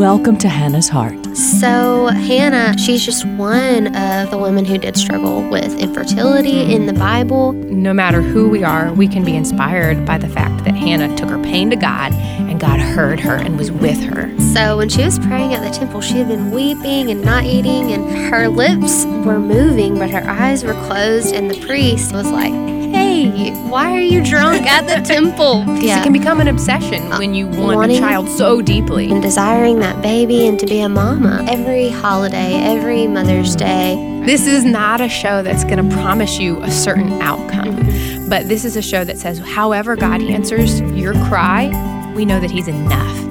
Welcome 0.00 0.38
to 0.38 0.48
Hannah's 0.48 0.88
Heart. 0.88 1.36
So, 1.36 2.06
Hannah, 2.06 2.74
she's 2.78 3.04
just 3.04 3.26
one 3.26 3.94
of 3.94 4.30
the 4.30 4.38
women 4.38 4.64
who 4.64 4.78
did 4.78 4.96
struggle 4.96 5.46
with 5.50 5.78
infertility 5.78 6.72
in 6.74 6.86
the 6.86 6.94
Bible. 6.94 7.52
No 7.52 7.92
matter 7.92 8.22
who 8.22 8.48
we 8.48 8.64
are, 8.64 8.94
we 8.94 9.06
can 9.06 9.26
be 9.26 9.36
inspired 9.36 10.06
by 10.06 10.16
the 10.16 10.30
fact 10.30 10.64
that 10.64 10.74
Hannah 10.74 11.14
took 11.18 11.28
her 11.28 11.38
pain 11.42 11.68
to 11.68 11.76
God 11.76 12.14
and 12.14 12.58
God 12.58 12.80
heard 12.80 13.20
her 13.20 13.34
and 13.34 13.58
was 13.58 13.70
with 13.70 14.02
her. 14.04 14.34
So, 14.54 14.78
when 14.78 14.88
she 14.88 15.02
was 15.02 15.18
praying 15.18 15.52
at 15.52 15.70
the 15.70 15.78
temple, 15.78 16.00
she 16.00 16.14
had 16.14 16.28
been 16.28 16.50
weeping 16.50 17.10
and 17.10 17.22
not 17.22 17.44
eating, 17.44 17.92
and 17.92 18.10
her 18.32 18.48
lips 18.48 19.04
were 19.04 19.38
moving, 19.38 19.98
but 19.98 20.08
her 20.08 20.26
eyes 20.26 20.64
were 20.64 20.72
closed. 20.86 21.34
And 21.34 21.50
the 21.50 21.60
priest 21.66 22.14
was 22.14 22.30
like, 22.30 22.54
Hey, 22.92 23.50
why 23.68 23.92
are 23.92 24.00
you 24.00 24.22
drunk 24.24 24.66
at 24.66 24.86
the 24.86 25.06
temple? 25.14 25.64
Yeah. 25.80 26.00
It 26.00 26.04
can 26.04 26.12
become 26.12 26.40
an 26.40 26.48
obsession 26.48 27.12
uh, 27.12 27.18
when 27.18 27.34
you 27.34 27.46
want 27.46 27.76
Wanting- 27.76 27.96
a 27.98 28.00
child 28.00 28.28
so 28.28 28.60
deeply. 28.60 29.10
and 29.10 29.22
desiring 29.22 29.78
that 29.80 30.00
baby 30.02 30.46
and 30.46 30.58
to 30.60 30.66
be 30.66 30.80
a 30.80 30.88
mama. 30.88 31.44
Every 31.48 31.88
holiday, 31.90 32.54
every 32.62 33.06
Mother's 33.06 33.54
Day, 33.56 34.22
This 34.26 34.46
is 34.46 34.64
not 34.64 35.00
a 35.00 35.08
show 35.08 35.42
that's 35.42 35.64
going 35.64 35.88
to 35.88 35.94
promise 35.96 36.38
you 36.38 36.62
a 36.62 36.70
certain 36.70 37.20
outcome, 37.22 37.76
mm-hmm. 37.76 38.28
but 38.28 38.48
this 38.48 38.64
is 38.64 38.76
a 38.76 38.82
show 38.82 39.02
that 39.04 39.18
says, 39.18 39.38
however 39.38 39.96
God 39.96 40.20
answers 40.22 40.80
your 40.80 41.14
cry, 41.28 41.70
we 42.14 42.24
know 42.24 42.38
that 42.40 42.50
He's 42.50 42.68
enough. 42.68 43.29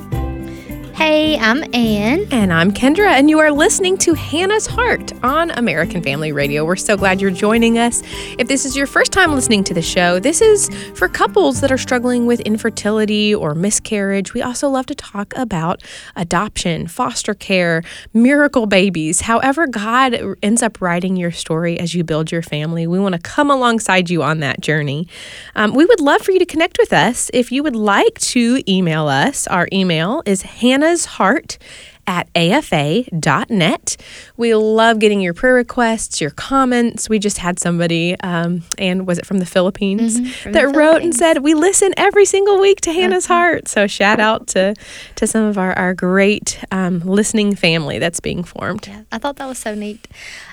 Hey, 0.99 1.38
I'm 1.39 1.63
Ann. 1.73 2.27
And 2.30 2.52
I'm 2.52 2.73
Kendra, 2.73 3.07
and 3.07 3.30
you 3.30 3.40
are 3.40 3.53
listening 3.53 3.98
to 3.99 4.13
Hannah's 4.16 4.67
Heart 4.67 5.13
on 5.23 5.49
American 5.52 6.03
Family 6.03 6.34
Radio. 6.34 6.66
We're 6.66 6.76
so 6.76 6.98
glad 6.98 7.21
you're 7.21 7.31
joining 7.31 7.77
us. 7.77 8.03
If 8.38 8.49
this 8.49 8.66
is 8.66 8.76
your 8.76 8.85
first 8.85 9.13
time 9.13 9.34
listening 9.34 9.63
to 9.63 9.73
the 9.73 9.81
show, 9.81 10.20
this 10.20 10.41
is 10.41 10.70
for 10.95 11.07
couples 11.07 11.62
that 11.62 11.71
are 11.71 11.77
struggling 11.77 12.26
with 12.26 12.41
infertility 12.41 13.34
or 13.34 13.55
miscarriage. 13.55 14.34
We 14.34 14.41
also 14.41 14.67
love 14.67 14.88
to 14.88 14.95
talk 14.95 15.34
about 15.38 15.81
adoption, 16.17 16.85
foster 16.88 17.34
care, 17.34 17.81
miracle 18.13 18.66
babies. 18.66 19.21
However, 19.21 19.68
God 19.68 20.20
ends 20.43 20.62
up 20.62 20.81
writing 20.81 21.15
your 21.15 21.31
story 21.31 21.79
as 21.79 21.96
you 21.96 22.04
build 22.04 22.29
your 22.29 22.41
family, 22.41 22.87
we 22.87 22.99
want 22.99 23.15
to 23.15 23.21
come 23.21 23.49
alongside 23.49 24.09
you 24.09 24.21
on 24.21 24.41
that 24.41 24.59
journey. 24.59 25.07
Um, 25.55 25.74
we 25.74 25.85
would 25.85 26.02
love 26.02 26.21
for 26.24 26.34
you 26.34 26.40
to 26.40 26.46
connect 26.46 26.77
with 26.77 26.91
us. 26.91 27.31
If 27.34 27.54
you 27.54 27.63
would 27.63 27.77
like 27.77 28.20
to 28.20 28.62
email 28.68 29.07
us, 29.07 29.48
our 29.48 29.70
email 29.71 30.24
is 30.26 30.41
Hannah's 30.90 31.05
Heart 31.05 31.59
at 32.07 32.27
afa.net. 32.35 33.98
We 34.35 34.55
love 34.55 34.98
getting 34.98 35.21
your 35.21 35.35
prayer 35.35 35.54
requests, 35.54 36.20
your 36.20 36.31
comments. 36.31 37.07
We 37.07 37.20
just 37.20 37.37
had 37.37 37.59
somebody, 37.59 38.20
um, 38.21 38.63
and 38.79 39.05
was 39.05 39.20
it 39.20 39.27
from 39.27 39.37
the 39.37 39.46
Philippines, 39.46 40.15
from 40.37 40.54
that 40.54 40.73
the 40.73 40.79
wrote 40.79 41.04
and 41.04 41.13
said, 41.13 41.43
We 41.43 41.54
listen 41.54 41.93
every 41.96 42.26
single 42.26 42.59
week 42.59 42.81
to 42.81 42.91
Hannah's 42.91 43.27
Heart. 43.27 43.68
So 43.68 43.85
shout 43.85 44.20
out 44.20 44.48
to, 44.48 44.73
to 45.18 45.27
some 45.27 45.43
of 45.43 45.59
our, 45.59 45.73
our 45.73 45.93
great 45.93 46.59
um, 46.71 47.01
listening 47.01 47.55
family 47.55 47.99
that's 47.99 48.20
being 48.20 48.43
formed. 48.43 48.87
Yeah, 48.87 49.03
I 49.12 49.20
thought 49.20 49.35
that 49.35 49.46
was 49.46 49.59
so 49.59 49.76
neat. 49.76 50.07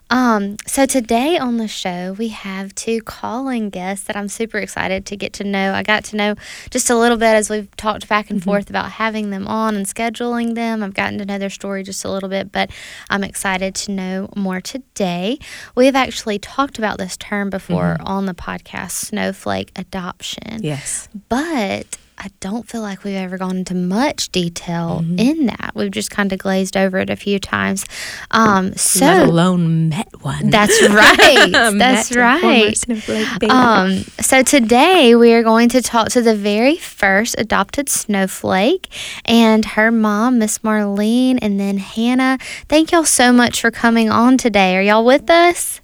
Um, 0.08 0.56
so 0.66 0.86
today 0.86 1.36
on 1.36 1.56
the 1.56 1.66
show 1.66 2.12
we 2.12 2.28
have 2.28 2.74
two 2.74 3.02
calling 3.02 3.70
guests 3.70 4.06
that 4.06 4.16
I'm 4.16 4.28
super 4.28 4.58
excited 4.58 5.04
to 5.06 5.16
get 5.16 5.32
to 5.34 5.44
know. 5.44 5.72
I 5.72 5.82
got 5.82 6.04
to 6.06 6.16
know 6.16 6.34
just 6.70 6.90
a 6.90 6.96
little 6.96 7.16
bit 7.16 7.34
as 7.34 7.50
we've 7.50 7.74
talked 7.76 8.08
back 8.08 8.30
and 8.30 8.42
forth 8.42 8.70
about 8.70 8.92
having 8.92 9.30
them 9.30 9.48
on 9.48 9.74
and 9.74 9.84
scheduling 9.84 10.54
them. 10.54 10.82
I've 10.82 10.94
gotten 10.94 11.18
to 11.18 11.24
know 11.24 11.38
their 11.38 11.50
story 11.50 11.82
just 11.82 12.04
a 12.04 12.10
little 12.10 12.28
bit, 12.28 12.52
but 12.52 12.70
I'm 13.10 13.24
excited 13.24 13.74
to 13.76 13.90
know 13.90 14.28
more 14.36 14.60
today. 14.60 15.38
We 15.74 15.86
have 15.86 15.96
actually 15.96 16.38
talked 16.38 16.78
about 16.78 16.98
this 16.98 17.16
term 17.16 17.50
before 17.50 17.96
on 18.00 18.26
the 18.26 18.34
podcast, 18.34 18.92
snowflake 18.92 19.72
adoption. 19.76 20.62
Yes. 20.62 21.08
but 21.28 21.98
I 22.18 22.28
don't 22.40 22.66
feel 22.68 22.80
like 22.80 23.04
we've 23.04 23.14
ever 23.16 23.36
gone 23.38 23.58
into 23.58 23.74
much 23.74 24.30
detail 24.30 25.00
Mm-hmm. 25.02 25.18
in 25.18 25.46
that. 25.46 25.72
We've 25.74 25.90
just 25.90 26.10
kind 26.10 26.32
of 26.32 26.38
glazed 26.38 26.76
over 26.76 26.98
it 26.98 27.10
a 27.10 27.16
few 27.16 27.38
times. 27.38 27.84
Um, 28.30 28.72
Let 29.00 29.28
alone 29.28 29.88
met 29.90 30.08
one. 30.22 30.50
that's 30.50 30.80
right. 30.88 31.50
that's 31.52 32.10
Met 32.10 32.10
a 32.10 32.14
former 32.14 33.22
right. 33.40 33.50
Um, 33.50 34.04
so 34.20 34.42
today 34.42 35.14
we 35.14 35.32
are 35.34 35.42
going 35.42 35.68
to 35.70 35.82
talk 35.82 36.08
to 36.10 36.22
the 36.22 36.34
very 36.34 36.76
first 36.76 37.34
adopted 37.38 37.88
snowflake 37.88 38.88
and 39.26 39.64
her 39.64 39.90
mom, 39.90 40.38
Miss 40.38 40.58
Marlene, 40.60 41.38
and 41.42 41.60
then 41.60 41.78
Hannah. 41.78 42.38
Thank 42.68 42.92
y'all 42.92 43.04
so 43.04 43.32
much 43.32 43.60
for 43.60 43.70
coming 43.70 44.08
on 44.10 44.38
today. 44.38 44.76
Are 44.76 44.82
y'all 44.82 45.04
with 45.04 45.28
us? 45.30 45.80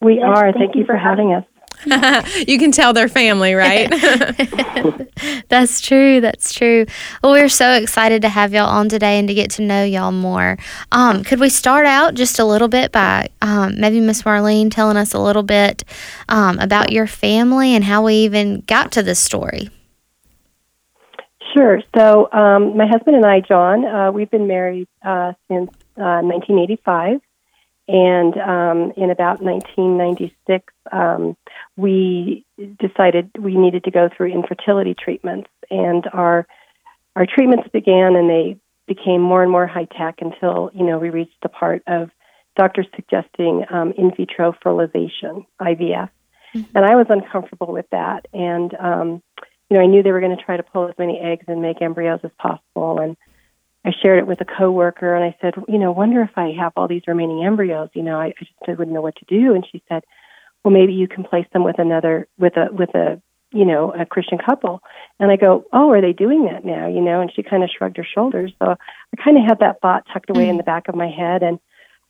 We 0.00 0.20
are. 0.20 0.52
Thank, 0.52 0.74
you 0.74 0.84
for 0.84 0.96
having 0.96 1.32
us. 1.32 1.44
you 2.46 2.58
can 2.58 2.72
tell 2.72 2.92
they're 2.92 3.08
family, 3.08 3.54
right? 3.54 3.90
That's 5.48 5.80
true. 5.80 6.20
That's 6.20 6.52
true. 6.52 6.86
Well, 7.22 7.32
we're 7.32 7.48
so 7.48 7.72
excited 7.72 8.22
to 8.22 8.28
have 8.28 8.52
y'all 8.52 8.68
on 8.68 8.88
today 8.88 9.18
and 9.18 9.28
to 9.28 9.34
get 9.34 9.50
to 9.52 9.62
know 9.62 9.84
y'all 9.84 10.12
more. 10.12 10.58
Um, 10.92 11.24
could 11.24 11.40
we 11.40 11.48
start 11.48 11.86
out 11.86 12.14
just 12.14 12.38
a 12.38 12.44
little 12.44 12.68
bit 12.68 12.92
by 12.92 13.28
um, 13.40 13.80
maybe 13.80 14.00
Miss 14.00 14.22
Marlene 14.22 14.70
telling 14.70 14.96
us 14.96 15.12
a 15.12 15.20
little 15.20 15.42
bit 15.42 15.84
um, 16.28 16.58
about 16.58 16.92
your 16.92 17.06
family 17.06 17.74
and 17.74 17.84
how 17.84 18.04
we 18.04 18.14
even 18.14 18.60
got 18.62 18.92
to 18.92 19.02
this 19.02 19.18
story? 19.18 19.70
Sure. 21.54 21.80
So, 21.96 22.32
um, 22.32 22.76
my 22.76 22.86
husband 22.86 23.16
and 23.16 23.26
I, 23.26 23.40
John, 23.40 23.84
uh, 23.84 24.10
we've 24.10 24.30
been 24.30 24.46
married 24.46 24.88
uh, 25.04 25.32
since 25.48 25.70
uh, 25.96 26.22
1985. 26.22 27.20
And 27.88 28.36
um, 28.38 28.92
in 28.96 29.10
about 29.10 29.42
1996, 29.42 30.72
um, 30.92 31.36
we 31.76 32.44
decided 32.78 33.30
we 33.38 33.56
needed 33.56 33.84
to 33.84 33.90
go 33.90 34.08
through 34.14 34.32
infertility 34.32 34.94
treatments. 34.94 35.48
And 35.70 36.04
our, 36.12 36.46
our 37.16 37.26
treatments 37.26 37.68
began 37.72 38.14
and 38.16 38.28
they 38.28 38.58
became 38.86 39.20
more 39.20 39.42
and 39.42 39.50
more 39.50 39.66
high 39.66 39.86
tech 39.96 40.16
until, 40.20 40.70
you 40.74 40.84
know, 40.84 40.98
we 40.98 41.10
reached 41.10 41.40
the 41.42 41.48
part 41.48 41.82
of 41.86 42.10
doctors 42.56 42.86
suggesting 42.94 43.64
um, 43.70 43.92
in 43.96 44.12
vitro 44.14 44.54
fertilization, 44.62 45.46
IVF. 45.60 46.10
And 46.74 46.84
I 46.84 46.96
was 46.96 47.06
uncomfortable 47.08 47.72
with 47.72 47.86
that. 47.92 48.26
And, 48.34 48.74
um, 48.74 49.22
you 49.70 49.78
know, 49.78 49.80
I 49.82 49.86
knew 49.86 50.02
they 50.02 50.12
were 50.12 50.20
going 50.20 50.36
to 50.36 50.42
try 50.42 50.58
to 50.58 50.62
pull 50.62 50.86
as 50.86 50.94
many 50.98 51.18
eggs 51.18 51.44
and 51.48 51.62
make 51.62 51.80
embryos 51.80 52.20
as 52.24 52.30
possible. 52.38 52.98
And 52.98 53.16
I 53.84 53.92
shared 54.02 54.18
it 54.18 54.26
with 54.26 54.40
a 54.40 54.44
coworker, 54.44 55.14
and 55.16 55.24
I 55.24 55.36
said, 55.40 55.54
you 55.66 55.78
know, 55.78 55.90
wonder 55.90 56.22
if 56.22 56.30
I 56.36 56.52
have 56.58 56.72
all 56.76 56.86
these 56.86 57.02
remaining 57.06 57.44
embryos. 57.44 57.88
You 57.94 58.02
know, 58.02 58.20
I, 58.20 58.26
I 58.26 58.34
just 58.38 58.52
I 58.68 58.72
wouldn't 58.72 58.92
know 58.92 59.00
what 59.00 59.16
to 59.16 59.24
do. 59.24 59.54
And 59.54 59.66
she 59.70 59.82
said, 59.88 60.04
well, 60.64 60.72
maybe 60.72 60.92
you 60.92 61.08
can 61.08 61.24
place 61.24 61.46
them 61.52 61.64
with 61.64 61.78
another 61.78 62.28
with 62.38 62.56
a 62.56 62.68
with 62.72 62.94
a 62.94 63.20
you 63.52 63.64
know 63.64 63.92
a 63.92 64.06
Christian 64.06 64.38
couple. 64.38 64.80
And 65.18 65.30
I 65.30 65.36
go, 65.36 65.64
oh, 65.72 65.90
are 65.90 66.00
they 66.00 66.12
doing 66.12 66.46
that 66.46 66.64
now? 66.64 66.88
You 66.88 67.00
know, 67.00 67.20
and 67.20 67.32
she 67.34 67.42
kind 67.42 67.62
of 67.62 67.70
shrugged 67.76 67.96
her 67.96 68.06
shoulders. 68.06 68.52
So 68.58 68.70
I 68.70 69.22
kind 69.22 69.36
of 69.36 69.44
had 69.44 69.58
that 69.60 69.80
thought 69.80 70.06
tucked 70.12 70.30
away 70.30 70.48
in 70.48 70.56
the 70.56 70.62
back 70.62 70.88
of 70.88 70.94
my 70.94 71.08
head, 71.08 71.42
and 71.42 71.58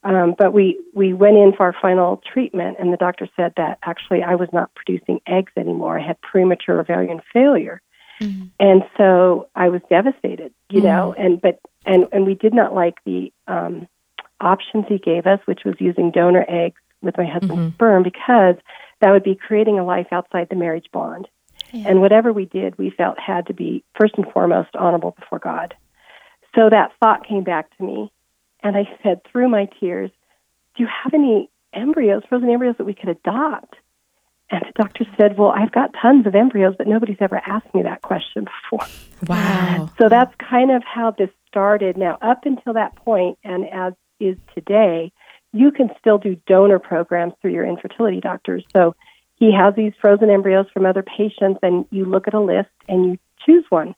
um, 0.05 0.35
but 0.37 0.53
we 0.53 0.81
we 0.95 1.13
went 1.13 1.37
in 1.37 1.53
for 1.57 1.65
our 1.65 1.75
final 1.81 2.23
treatment, 2.33 2.77
and 2.79 2.93
the 2.93 2.97
doctor 2.97 3.29
said 3.37 3.53
that 3.57 3.79
actually 3.83 4.23
I 4.23 4.35
was 4.35 4.49
not 4.53 4.75
producing 4.75 5.21
eggs 5.27 5.53
anymore. 5.57 5.99
I 5.99 6.07
had 6.07 6.21
premature 6.21 6.81
ovarian 6.81 7.21
failure, 7.33 7.81
and 8.61 8.83
so 8.99 9.49
I 9.55 9.69
was 9.69 9.81
devastated. 9.89 10.53
You 10.69 10.83
know, 10.83 11.15
and 11.17 11.41
but 11.41 11.61
and 11.87 12.07
and 12.13 12.27
we 12.27 12.35
did 12.35 12.53
not 12.53 12.75
like 12.75 12.97
the 13.05 13.33
um, 13.47 13.89
options 14.41 14.87
he 14.89 14.99
gave 14.99 15.27
us, 15.27 15.41
which 15.47 15.61
was 15.65 15.77
using 15.79 16.11
donor 16.11 16.45
eggs 16.49 16.81
with 17.03 17.17
my 17.19 17.27
husband's 17.27 17.55
mm-hmm. 17.55 17.75
sperm, 17.75 18.03
because 18.03 18.57
that 19.01 19.11
would 19.11 19.25
be 19.25 19.35
creating 19.35 19.79
a 19.79 19.85
life 19.85 20.07
outside 20.13 20.49
the 20.49 20.57
marriage 20.57 20.87
bond. 20.93 21.29
And 21.73 22.01
whatever 22.01 22.33
we 22.33 22.45
did, 22.45 22.77
we 22.77 22.91
felt 22.91 23.19
had 23.19 23.47
to 23.47 23.55
be 23.55 23.83
first 23.99 24.15
and 24.17 24.27
foremost 24.33 24.77
honorable 24.77 25.13
before 25.19 25.39
God. 25.39 25.75
So 26.55 26.69
that 26.69 26.93
thought 27.01 27.27
came 27.27 27.45
back 27.45 27.75
to 27.79 27.85
me, 27.85 28.13
and 28.63 28.77
I 28.77 28.89
said 29.03 29.23
through 29.25 29.49
my 29.49 29.69
tears, 29.81 30.11
"Do 30.77 30.83
you 30.83 30.89
have 31.03 31.15
any 31.15 31.49
embryos, 31.73 32.25
frozen 32.29 32.51
embryos 32.51 32.77
that 32.77 32.85
we 32.85 32.93
could 32.93 33.09
adopt?" 33.09 33.77
And 34.51 34.61
the 34.61 34.73
doctor 34.83 35.07
said, 35.17 35.39
"Well, 35.39 35.49
I've 35.49 35.73
got 35.73 35.95
tons 35.95 36.27
of 36.27 36.35
embryos, 36.35 36.75
but 36.77 36.87
nobody's 36.87 37.21
ever 37.21 37.41
asked 37.47 37.75
me 37.75 37.83
that 37.83 38.03
question 38.03 38.45
before." 38.45 38.87
wow. 39.27 39.89
So 39.99 40.11
that's 40.11 40.35
kind 40.37 40.71
of 40.71 40.83
how 40.85 41.13
this 41.13 41.31
started. 41.49 41.97
Now, 41.97 42.19
up 42.21 42.45
until 42.45 42.75
that 42.75 42.97
point, 42.97 43.39
and 43.45 43.67
as 43.69 43.95
is 44.21 44.37
today, 44.55 45.11
you 45.53 45.71
can 45.71 45.91
still 45.99 46.19
do 46.19 46.37
donor 46.47 46.79
programs 46.79 47.35
through 47.41 47.53
your 47.53 47.67
infertility 47.67 48.21
doctors. 48.21 48.65
So 48.73 48.95
he 49.37 49.53
has 49.53 49.75
these 49.75 49.93
frozen 50.01 50.31
embryos 50.31 50.67
from 50.73 50.87
other 50.87 51.03
patients, 51.03 51.59
and 51.63 51.85
you 51.91 52.05
look 52.05 52.27
at 52.29 52.35
a 52.35 52.41
list 52.41 52.71
and 52.89 53.05
you 53.07 53.19
choose 53.45 53.65
one, 53.71 53.95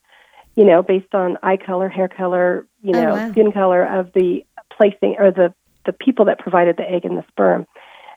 you 0.56 0.64
know, 0.64 0.82
based 0.82 1.14
on 1.14 1.36
eye 1.42 1.58
color, 1.58 1.88
hair 1.88 2.08
color, 2.08 2.66
you 2.82 2.94
Oh, 2.94 3.00
know, 3.00 3.14
wow. 3.14 3.30
skin 3.30 3.52
color 3.52 3.84
of 3.84 4.12
the 4.14 4.44
placing 4.76 5.16
or 5.18 5.30
the, 5.30 5.54
the 5.86 5.92
people 5.92 6.24
that 6.26 6.38
provided 6.38 6.76
the 6.76 6.90
egg 6.90 7.04
and 7.04 7.16
the 7.16 7.24
sperm. 7.28 7.66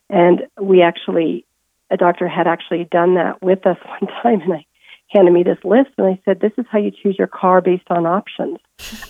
And 0.09 0.43
we 0.59 0.81
actually, 0.81 1.45
a 1.91 1.97
doctor 1.97 2.27
had 2.27 2.47
actually 2.47 2.85
done 2.89 3.15
that 3.15 3.41
with 3.41 3.65
us 3.67 3.77
one 3.85 4.09
time, 4.23 4.41
and 4.41 4.53
I 4.53 4.65
handed 5.09 5.33
me 5.33 5.43
this 5.43 5.57
list, 5.63 5.89
and 5.97 6.07
I 6.07 6.19
said, 6.25 6.39
"This 6.39 6.51
is 6.57 6.65
how 6.69 6.79
you 6.79 6.91
choose 6.91 7.17
your 7.17 7.27
car 7.27 7.61
based 7.61 7.89
on 7.89 8.05
options." 8.05 8.59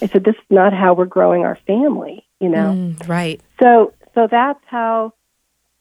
I 0.01 0.07
said, 0.07 0.23
"This 0.23 0.35
is 0.35 0.45
not 0.49 0.73
how 0.73 0.93
we're 0.93 1.05
growing 1.05 1.43
our 1.43 1.57
family," 1.67 2.25
you 2.39 2.49
know. 2.49 2.73
Mm, 2.73 3.07
right. 3.07 3.41
So, 3.61 3.93
so 4.17 4.27
that's 4.29 4.63
how 4.65 5.13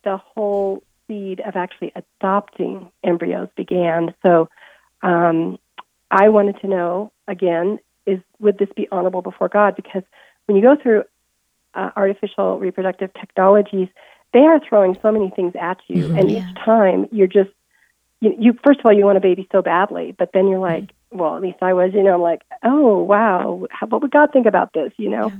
the 0.05 0.19
whole 0.19 0.83
seed 1.09 1.41
of 1.41 1.56
actually 1.56 1.91
adopting 1.97 2.91
embryos 3.03 3.49
began. 3.56 4.15
So, 4.23 4.49
um, 5.03 5.59
I 6.11 6.29
wanted 6.29 6.61
to 6.61 6.67
know 6.67 7.12
again 7.27 7.79
is 8.05 8.19
would 8.38 8.59
this 8.59 8.69
be 8.77 8.88
honorable 8.93 9.23
before 9.23 9.49
God? 9.49 9.75
Because 9.75 10.03
when 10.44 10.56
you 10.56 10.62
go 10.62 10.77
through 10.81 11.05
uh, 11.75 11.91
artificial 11.97 12.59
reproductive 12.59 13.11
technologies, 13.15 13.88
they 14.35 14.41
are 14.41 14.61
throwing 14.69 14.99
so 15.00 15.11
many 15.11 15.31
things 15.31 15.55
at 15.59 15.79
you, 15.89 16.09
Mhm. 16.09 16.19
and 16.19 16.31
Yeah. 16.31 16.39
each 16.39 16.55
time 16.62 17.09
you're 17.11 17.27
just 17.27 17.50
you, 18.21 18.35
you. 18.39 18.53
First 18.65 18.81
of 18.81 18.87
all, 18.87 18.93
you 18.93 19.06
want 19.06 19.17
a 19.17 19.21
baby 19.21 19.49
so 19.50 19.62
badly, 19.62 20.15
but 20.19 20.31
then 20.35 20.47
you're 20.47 20.59
like, 20.59 20.93
well, 21.11 21.37
at 21.37 21.43
least 21.43 21.62
I 21.62 21.73
was. 21.73 21.94
You 21.94 22.03
know, 22.03 22.15
I'm 22.15 22.23
like, 22.23 22.43
oh 22.62 23.03
wow, 23.03 23.67
how, 23.71 23.87
what 23.87 24.03
would 24.03 24.11
God 24.11 24.31
think 24.32 24.47
about 24.47 24.75
this? 24.75 24.93
You 24.99 25.09
know. 25.09 25.32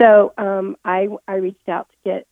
So 0.00 0.32
um, 0.38 0.76
I 0.84 1.08
I 1.26 1.34
reached 1.36 1.68
out 1.68 1.88
to 1.90 1.96
get 2.04 2.26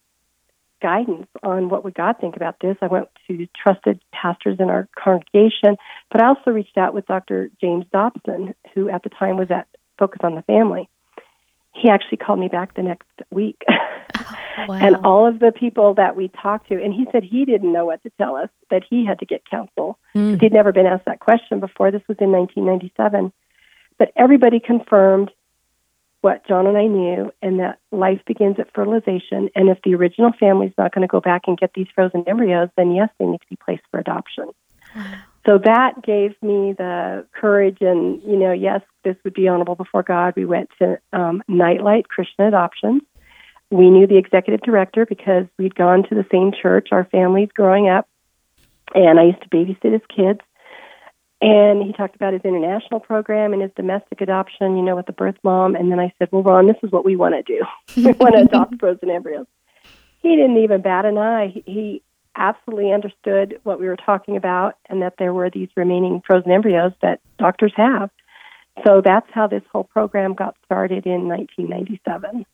guidance 0.85 1.27
on 1.43 1.71
what 1.71 1.83
would 1.83 1.95
God 1.95 2.17
think 2.21 2.37
about 2.37 2.57
this. 2.61 2.77
I 2.83 2.89
went 2.89 3.09
to 3.27 3.47
trusted 3.57 4.01
pastors 4.13 4.59
in 4.61 4.69
our 4.69 4.87
congregation, 5.03 5.77
but 6.11 6.21
I 6.21 6.27
also 6.27 6.51
reached 6.51 6.77
out 6.77 6.93
with 6.93 7.07
Dr. 7.07 7.51
James 7.59 7.87
Dobson, 7.91 8.55
who 8.75 8.91
at 8.91 9.03
the 9.03 9.09
time 9.09 9.39
was 9.39 9.51
at 9.51 9.67
Focus 9.99 10.21
on 10.23 10.35
the 10.35 10.43
Family. 10.43 10.91
He 11.75 11.89
actually 11.89 12.19
called 12.19 12.39
me 12.39 12.49
back 12.49 12.75
the 12.75 12.83
next 12.83 13.09
week. 13.31 13.63
Wow. 14.69 14.77
and 14.77 14.97
all 15.05 15.27
of 15.27 15.41
the 15.41 15.51
people 15.51 15.95
that 15.95 16.15
we 16.15 16.29
talked 16.29 16.69
to, 16.69 16.81
and 16.81 16.95
he 16.95 17.07
said 17.11 17.25
he 17.25 17.45
didn't 17.45 17.73
know 17.73 17.87
what 17.87 18.03
to 18.05 18.11
tell 18.19 18.37
us, 18.37 18.49
that 18.71 18.83
he 18.89 19.05
had 19.05 19.19
to 19.19 19.27
get 19.27 19.43
counsel. 19.51 19.99
Mm. 20.15 20.41
He'd 20.41 20.53
never 20.53 20.73
been 20.73 20.87
asked 20.87 21.07
that 21.07 21.19
question 21.19 21.59
before. 21.59 21.91
This 21.91 22.03
was 22.09 22.17
in 22.21 22.31
1997. 22.31 23.33
But 23.99 24.13
everybody 24.17 24.61
confirmed 24.61 25.33
what 26.25 26.47
John 26.49 26.67
and 26.67 26.79
I 26.79 26.87
knew, 26.87 27.31
and 27.43 27.61
that 27.61 27.79
life 27.93 28.21
begins 28.27 28.59
at 28.59 28.73
fertilization. 28.73 29.51
And 29.55 29.69
if 29.69 29.79
the 29.85 29.95
original 29.95 30.33
family's 30.41 30.73
not 30.79 30.95
going 30.95 31.07
to 31.07 31.13
go 31.13 31.21
back 31.21 31.43
and 31.47 31.59
get 31.59 31.73
these 31.75 31.87
frozen 31.95 32.25
embryos, 32.27 32.71
then 32.79 32.93
yes, 32.93 33.11
they 33.19 33.27
need 33.27 33.43
to 33.43 33.47
be 33.51 33.59
placed 33.63 33.83
for 33.91 34.01
adoption. 34.01 34.49
So 35.45 35.59
that 35.59 36.03
gave 36.03 36.31
me 36.41 36.73
the 36.73 37.27
courage, 37.39 37.77
and 37.83 38.23
you 38.23 38.37
know, 38.37 38.53
yes, 38.53 38.81
this 39.05 39.17
would 39.25 39.35
be 39.35 39.49
honorable 39.49 39.75
before 39.75 40.03
God. 40.03 40.33
We 40.35 40.47
went 40.47 40.71
to 40.79 40.99
um, 41.13 41.43
Nightlight 41.47 42.09
Christian 42.09 42.47
Adoptions. 42.47 43.03
We 43.71 43.91
knew 43.91 44.07
the 44.07 44.17
executive 44.17 44.63
director 44.63 45.05
because 45.05 45.45
we'd 45.59 45.75
gone 45.75 46.05
to 46.05 46.15
the 46.15 46.25
same 46.33 46.53
church, 46.53 46.89
our 46.91 47.05
families 47.05 47.51
growing 47.53 47.91
up, 47.91 48.09
and 48.95 49.21
I 49.21 49.25
used 49.25 49.43
to 49.43 49.51
babysit 49.51 49.93
his 49.93 50.07
kids. 50.09 50.41
And 51.45 51.83
he 51.83 51.93
talked 51.93 52.17
about 52.17 52.33
his 52.33 52.41
international 52.43 53.01
program 53.01 53.53
and 53.53 53.61
his 53.61 53.71
domestic 53.77 54.23
adoption, 54.23 54.79
you 54.79 54.83
know, 54.83 54.97
with 54.97 55.05
the 55.05 55.13
birth 55.13 55.37
mom. 55.43 55.75
And 55.75 55.93
then 55.93 56.01
I 56.01 56.11
said, 56.19 56.29
Well, 56.33 56.43
Ron, 56.43 56.67
this 56.67 56.79
is 56.83 56.91
what 56.91 57.05
we 57.05 57.17
want 57.17 57.35
to 57.35 57.43
do. 57.43 57.63
we 58.03 58.13
want 58.13 58.35
to 58.35 58.41
adopt 58.49 58.81
frozen 58.81 59.11
embryos. 59.11 59.47
He 60.23 60.37
didn't 60.37 60.57
even 60.57 60.81
bat 60.81 61.05
an 61.05 61.19
eye. 61.19 61.49
He, 61.49 61.63
he 61.67 62.03
absolutely 62.35 62.93
understood 62.93 63.61
what 63.63 63.79
we 63.79 63.89
were 63.89 63.97
talking 63.97 64.39
about 64.39 64.79
and 64.89 65.03
that 65.03 65.17
there 65.19 65.35
were 65.35 65.51
these 65.51 65.69
remaining 65.77 66.23
frozen 66.27 66.51
embryos 66.51 66.93
that 67.03 67.21
doctors 67.39 67.75
have. 67.77 68.09
So 68.83 69.03
that's 69.05 69.29
how 69.31 69.47
this 69.47 69.63
whole 69.71 69.85
program 69.85 70.33
got 70.33 70.57
started 70.65 71.05
in 71.05 71.29
1997. 71.29 72.47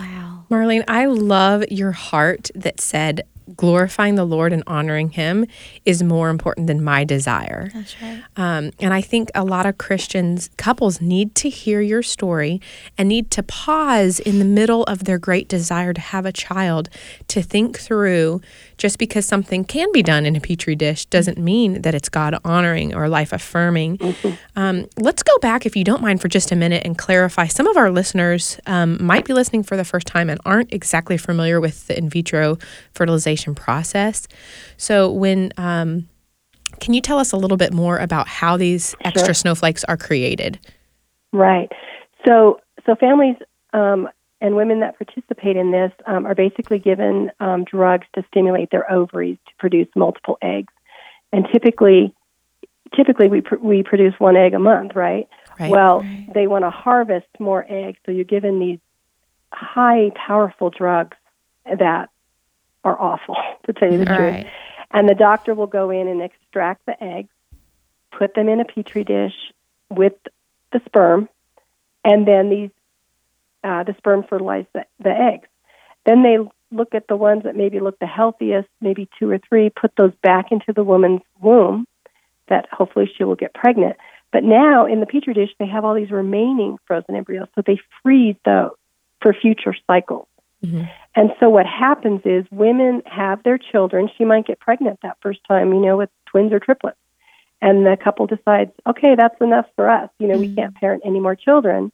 wow. 0.00 0.46
Marlene, 0.50 0.84
I 0.88 1.06
love 1.06 1.62
your 1.70 1.92
heart 1.92 2.50
that 2.56 2.80
said 2.80 3.22
glorifying 3.56 4.14
the 4.14 4.24
Lord 4.24 4.52
and 4.52 4.62
honoring 4.66 5.10
Him 5.10 5.46
is 5.84 6.02
more 6.02 6.30
important 6.30 6.66
than 6.66 6.82
my 6.82 7.04
desire. 7.04 7.70
That's 7.74 8.00
right. 8.00 8.22
Um, 8.36 8.70
and 8.80 8.94
I 8.94 9.00
think 9.00 9.30
a 9.34 9.44
lot 9.44 9.66
of 9.66 9.78
Christians, 9.78 10.50
couples 10.56 11.00
need 11.00 11.34
to 11.36 11.48
hear 11.48 11.80
your 11.80 12.02
story 12.02 12.60
and 12.96 13.08
need 13.08 13.30
to 13.32 13.42
pause 13.42 14.20
in 14.20 14.38
the 14.38 14.44
middle 14.44 14.84
of 14.84 15.04
their 15.04 15.18
great 15.18 15.48
desire 15.48 15.92
to 15.92 16.00
have 16.00 16.26
a 16.26 16.32
child 16.32 16.88
to 17.28 17.42
think 17.42 17.78
through 17.78 18.40
just 18.82 18.98
because 18.98 19.24
something 19.24 19.62
can 19.62 19.86
be 19.92 20.02
done 20.02 20.26
in 20.26 20.34
a 20.34 20.40
petri 20.40 20.74
dish 20.74 21.06
doesn't 21.06 21.38
mean 21.38 21.82
that 21.82 21.94
it's 21.94 22.08
God 22.08 22.36
honoring 22.44 22.92
or 22.92 23.08
life 23.08 23.32
affirming. 23.32 23.96
Um, 24.56 24.88
let's 24.96 25.22
go 25.22 25.38
back, 25.38 25.64
if 25.64 25.76
you 25.76 25.84
don't 25.84 26.02
mind, 26.02 26.20
for 26.20 26.26
just 26.26 26.50
a 26.50 26.56
minute 26.56 26.82
and 26.84 26.98
clarify. 26.98 27.46
Some 27.46 27.68
of 27.68 27.76
our 27.76 27.92
listeners 27.92 28.58
um, 28.66 28.98
might 29.00 29.24
be 29.24 29.34
listening 29.34 29.62
for 29.62 29.76
the 29.76 29.84
first 29.84 30.08
time 30.08 30.28
and 30.28 30.40
aren't 30.44 30.72
exactly 30.72 31.16
familiar 31.16 31.60
with 31.60 31.86
the 31.86 31.96
in 31.96 32.08
vitro 32.08 32.58
fertilization 32.92 33.54
process. 33.54 34.26
So, 34.78 35.12
when 35.12 35.52
um, 35.56 36.08
can 36.80 36.92
you 36.92 37.00
tell 37.00 37.20
us 37.20 37.30
a 37.30 37.36
little 37.36 37.56
bit 37.56 37.72
more 37.72 37.98
about 37.98 38.26
how 38.26 38.56
these 38.56 38.96
extra 39.04 39.32
snowflakes 39.32 39.84
are 39.84 39.96
created? 39.96 40.58
Right. 41.32 41.70
So, 42.26 42.58
so 42.84 42.96
families 42.96 43.36
um, 43.72 44.08
and 44.42 44.56
women 44.56 44.80
that 44.80 44.98
participate 44.98 45.56
in 45.56 45.70
this 45.70 45.92
um, 46.04 46.26
are 46.26 46.34
basically 46.34 46.80
given 46.80 47.30
um, 47.38 47.62
drugs 47.64 48.06
to 48.14 48.24
stimulate 48.28 48.72
their 48.72 48.90
ovaries 48.90 49.38
to 49.46 49.52
produce 49.58 49.86
multiple 49.94 50.36
eggs, 50.42 50.72
and 51.32 51.46
typically, 51.52 52.12
typically 52.94 53.28
we 53.28 53.40
pr- 53.40 53.56
we 53.56 53.84
produce 53.84 54.14
one 54.18 54.36
egg 54.36 54.52
a 54.52 54.58
month, 54.58 54.96
right? 54.96 55.28
Right. 55.60 55.70
Well, 55.70 56.04
they 56.34 56.48
want 56.48 56.64
to 56.64 56.70
harvest 56.70 57.28
more 57.38 57.64
eggs, 57.68 57.98
so 58.04 58.10
you're 58.10 58.24
given 58.24 58.58
these 58.58 58.80
high, 59.52 60.10
powerful 60.14 60.70
drugs 60.70 61.16
that 61.64 62.10
are 62.82 63.00
awful, 63.00 63.36
to 63.66 63.72
tell 63.72 63.92
you 63.92 63.98
the 63.98 64.06
truth. 64.06 64.18
Right. 64.18 64.46
And 64.90 65.08
the 65.08 65.14
doctor 65.14 65.54
will 65.54 65.68
go 65.68 65.90
in 65.90 66.08
and 66.08 66.20
extract 66.20 66.84
the 66.84 67.02
eggs, 67.02 67.30
put 68.10 68.34
them 68.34 68.48
in 68.48 68.60
a 68.60 68.64
petri 68.64 69.04
dish 69.04 69.34
with 69.88 70.14
the 70.72 70.80
sperm, 70.86 71.28
and 72.04 72.26
then 72.26 72.50
these 72.50 72.70
uh, 73.64 73.82
the 73.84 73.94
sperm 73.98 74.24
fertilize 74.28 74.66
the, 74.72 74.84
the 74.98 75.10
eggs. 75.10 75.48
Then 76.04 76.22
they 76.22 76.38
look 76.70 76.94
at 76.94 77.06
the 77.08 77.16
ones 77.16 77.44
that 77.44 77.56
maybe 77.56 77.80
look 77.80 77.98
the 77.98 78.06
healthiest, 78.06 78.68
maybe 78.80 79.08
two 79.18 79.30
or 79.30 79.38
three, 79.38 79.70
put 79.70 79.92
those 79.96 80.12
back 80.22 80.50
into 80.50 80.72
the 80.72 80.84
woman's 80.84 81.20
womb, 81.40 81.86
that 82.48 82.66
hopefully 82.72 83.10
she 83.16 83.24
will 83.24 83.36
get 83.36 83.54
pregnant. 83.54 83.96
But 84.32 84.44
now 84.44 84.86
in 84.86 85.00
the 85.00 85.06
petri 85.06 85.34
dish, 85.34 85.50
they 85.58 85.66
have 85.66 85.84
all 85.84 85.94
these 85.94 86.10
remaining 86.10 86.78
frozen 86.86 87.14
embryos, 87.14 87.48
so 87.54 87.62
they 87.64 87.78
freeze 88.02 88.36
those 88.44 88.70
for 89.20 89.34
future 89.34 89.74
cycles. 89.86 90.26
Mhm. 90.64 90.88
And 91.14 91.34
so 91.38 91.50
what 91.50 91.66
happens 91.66 92.22
is 92.24 92.46
women 92.50 93.02
have 93.06 93.42
their 93.42 93.58
children. 93.58 94.08
She 94.16 94.24
might 94.24 94.46
get 94.46 94.58
pregnant 94.58 95.00
that 95.02 95.18
first 95.20 95.40
time, 95.46 95.72
you 95.72 95.80
know, 95.80 95.96
with 95.96 96.10
twins 96.26 96.52
or 96.52 96.58
triplets. 96.58 96.98
And 97.60 97.86
the 97.86 97.96
couple 97.96 98.26
decides, 98.26 98.72
okay, 98.86 99.14
that's 99.14 99.40
enough 99.40 99.66
for 99.76 99.88
us. 99.88 100.10
You 100.18 100.28
know, 100.28 100.38
we 100.38 100.52
can't 100.54 100.74
parent 100.74 101.02
any 101.04 101.20
more 101.20 101.36
children. 101.36 101.92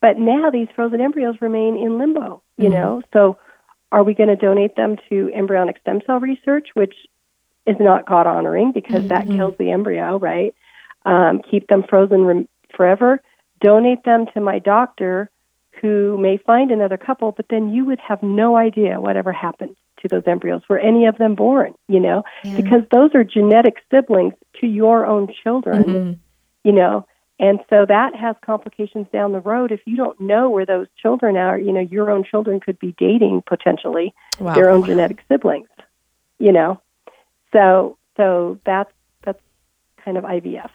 But 0.00 0.18
now 0.18 0.50
these 0.50 0.68
frozen 0.74 1.00
embryos 1.00 1.36
remain 1.40 1.76
in 1.76 1.98
limbo, 1.98 2.42
you 2.56 2.68
Mhm. 2.68 2.72
know. 2.72 3.02
So 3.12 3.36
are 3.92 4.02
we 4.02 4.14
going 4.14 4.28
to 4.28 4.36
donate 4.36 4.76
them 4.76 4.96
to 5.08 5.30
embryonic 5.34 5.78
stem 5.78 6.00
cell 6.06 6.20
research, 6.20 6.68
which 6.74 6.94
is 7.66 7.78
not 7.78 8.06
God 8.06 8.26
honoring 8.26 8.72
because 8.72 9.06
that 9.08 9.26
Mhm. 9.26 9.36
kills 9.36 9.56
the 9.58 9.70
embryo, 9.70 10.18
right? 10.18 10.54
Um, 11.04 11.40
keep 11.40 11.66
them 11.68 11.82
frozen 11.82 12.24
rem- 12.24 12.48
forever. 12.74 13.20
Donate 13.60 14.04
them 14.04 14.26
to 14.28 14.40
my 14.40 14.58
doctor 14.58 15.28
who 15.80 16.16
may 16.18 16.36
find 16.36 16.70
another 16.70 16.96
couple, 16.96 17.32
but 17.32 17.48
then 17.48 17.68
you 17.70 17.84
would 17.84 18.00
have 18.00 18.22
no 18.22 18.56
idea 18.56 19.00
whatever 19.00 19.32
happened 19.32 19.76
to 19.98 20.08
those 20.08 20.26
embryos. 20.26 20.66
Were 20.68 20.78
any 20.78 21.06
of 21.06 21.18
them 21.18 21.34
born, 21.34 21.74
you 21.88 22.00
know? 22.00 22.22
Yeah. 22.44 22.56
Because 22.56 22.82
those 22.90 23.14
are 23.14 23.24
genetic 23.24 23.82
siblings 23.90 24.34
to 24.60 24.66
your 24.66 25.04
own 25.04 25.28
children, 25.28 25.84
Mhm. 25.84 26.18
you 26.64 26.72
know? 26.72 27.04
And 27.40 27.58
so 27.70 27.86
that 27.88 28.14
has 28.14 28.36
complications 28.44 29.06
down 29.12 29.32
the 29.32 29.40
road 29.40 29.72
if 29.72 29.80
you 29.86 29.96
don't 29.96 30.20
know 30.20 30.50
where 30.50 30.66
those 30.66 30.86
children 31.00 31.38
are. 31.38 31.58
You 31.58 31.72
know, 31.72 31.80
your 31.80 32.10
own 32.10 32.22
children 32.22 32.60
could 32.60 32.78
be 32.78 32.94
dating 32.98 33.42
potentially 33.46 34.14
Wow. 34.38 34.54
their 34.54 34.70
own 34.70 34.84
genetic 34.84 35.20
siblings, 35.26 35.68
you 36.38 36.52
know? 36.52 36.80
So, 37.52 37.96
so 38.18 38.58
that's, 38.66 38.92
that's 39.24 39.40
kind 40.04 40.18
of 40.18 40.24
IVF. 40.24 40.70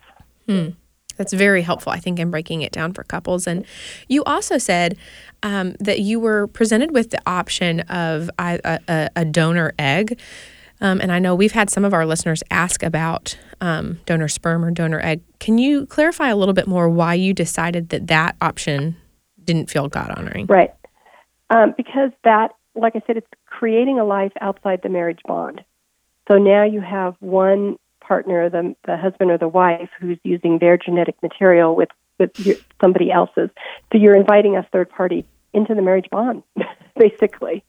Hmm. 0.48 0.70
That's 1.18 1.34
very 1.34 1.62
helpful, 1.62 1.92
I 1.92 2.00
think, 2.00 2.20
in 2.20 2.32
breaking 2.32 2.62
it 2.64 2.72
down 2.72 2.94
for 2.94 3.04
couples. 3.04 3.48
And 3.48 3.64
you 4.08 4.24
also 4.24 4.58
said 4.58 4.98
um, 5.44 5.76
that 5.80 6.00
you 6.00 6.20
were 6.20 6.48
presented 6.48 6.92
with 6.92 7.12
the 7.12 7.22
option 7.26 7.82
of 7.82 8.30
a, 8.40 8.80
a, 8.88 9.10
a 9.16 9.24
donor 9.24 9.74
egg. 9.80 10.20
Um, 10.86 11.02
and 11.02 11.12
I 11.12 11.18
know 11.18 11.34
we've 11.34 11.54
had 11.54 11.72
some 11.72 11.84
of 11.84 11.96
our 11.96 12.06
listeners 12.06 12.44
ask 12.52 12.84
about 12.84 13.36
um, 13.60 14.00
donor 14.06 14.28
sperm 14.28 14.64
or 14.64 14.70
donor 14.70 15.00
egg. 15.02 15.20
Can 15.40 15.58
you 15.58 15.88
clarify 15.88 16.30
a 16.30 16.36
little 16.36 16.54
bit 16.54 16.68
more 16.68 16.88
why 16.88 17.16
you 17.16 17.34
decided 17.34 17.90
that 17.90 18.06
that 18.06 18.36
option 18.40 18.96
didn't 19.44 19.72
feel 19.72 19.88
God 19.88 20.14
honoring? 20.16 20.46
Right. 20.46 20.72
Um, 21.50 21.74
because 21.76 22.12
that, 22.24 22.52
like 22.76 22.96
I 22.96 23.02
said, 23.08 23.18
it's 23.18 23.28
creating 23.48 24.00
a 24.00 24.06
life 24.06 24.32
outside 24.42 24.82
the 24.84 24.90
marriage 24.90 25.22
bond. 25.26 25.64
So 26.28 26.38
now 26.38 26.64
you 26.64 26.82
have 26.82 27.16
one 27.20 27.78
partner, 28.00 28.48
the, 28.52 28.76
the 28.86 28.96
husband 28.96 29.32
or 29.32 29.40
the 29.40 29.48
wife, 29.48 29.90
who's 30.00 30.20
using 30.22 30.60
their 30.60 30.78
genetic 30.78 31.16
material 31.24 31.76
with, 31.76 31.90
with 32.20 32.40
your, 32.40 32.58
somebody 32.80 33.12
else's. 33.12 33.50
So 33.92 33.98
you're 33.98 34.16
inviting 34.16 34.56
a 34.56 34.62
third 34.72 34.92
party 34.92 35.26
into 35.52 35.74
the 35.74 35.82
marriage 35.82 36.12
bond, 36.12 36.44
basically, 36.96 37.64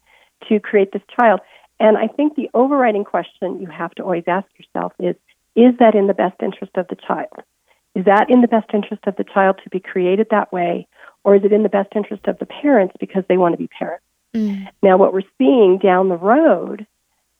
to 0.51 0.61
create 0.61 0.93
this 0.93 1.03
child. 1.19 1.41
And 1.79 1.97
I 1.99 2.07
think 2.07 2.35
the 2.35 2.51
overriding 2.55 3.05
question 3.05 3.61
you 3.61 3.67
have 3.67 3.95
to 3.97 4.03
always 4.03 4.25
ask 4.27 4.47
yourself 4.59 4.93
is 4.99 5.17
is 5.55 5.75
that 5.79 5.95
in 5.95 6.07
the 6.07 6.15
best 6.15 6.37
interest 6.43 6.77
of 6.77 6.87
the 6.89 6.97
child? 6.97 7.33
Is 7.95 8.05
that 8.05 8.29
in 8.29 8.43
the 8.43 8.49
best 8.49 8.69
interest 8.75 9.03
of 9.07 9.17
the 9.17 9.25
child 9.25 9.59
to 9.65 9.71
be 9.71 9.81
created 9.81 10.27
that 10.31 10.53
way? 10.53 10.87
Or 11.25 11.35
is 11.35 11.45
it 11.45 11.53
in 11.53 11.63
the 11.63 11.71
best 11.71 11.93
interest 11.97 12.27
of 12.27 12.39
the 12.39 12.47
parents 12.47 12.95
because 13.01 13.25
they 13.27 13.39
want 13.39 13.55
to 13.55 13.59
be 13.59 13.69
parents? 13.69 14.05
Mm. 14.35 14.69
Now, 14.83 14.99
what 14.99 15.15
we're 15.15 15.23
seeing 15.39 15.79
down 15.79 16.11
the 16.11 16.17
road, 16.17 16.87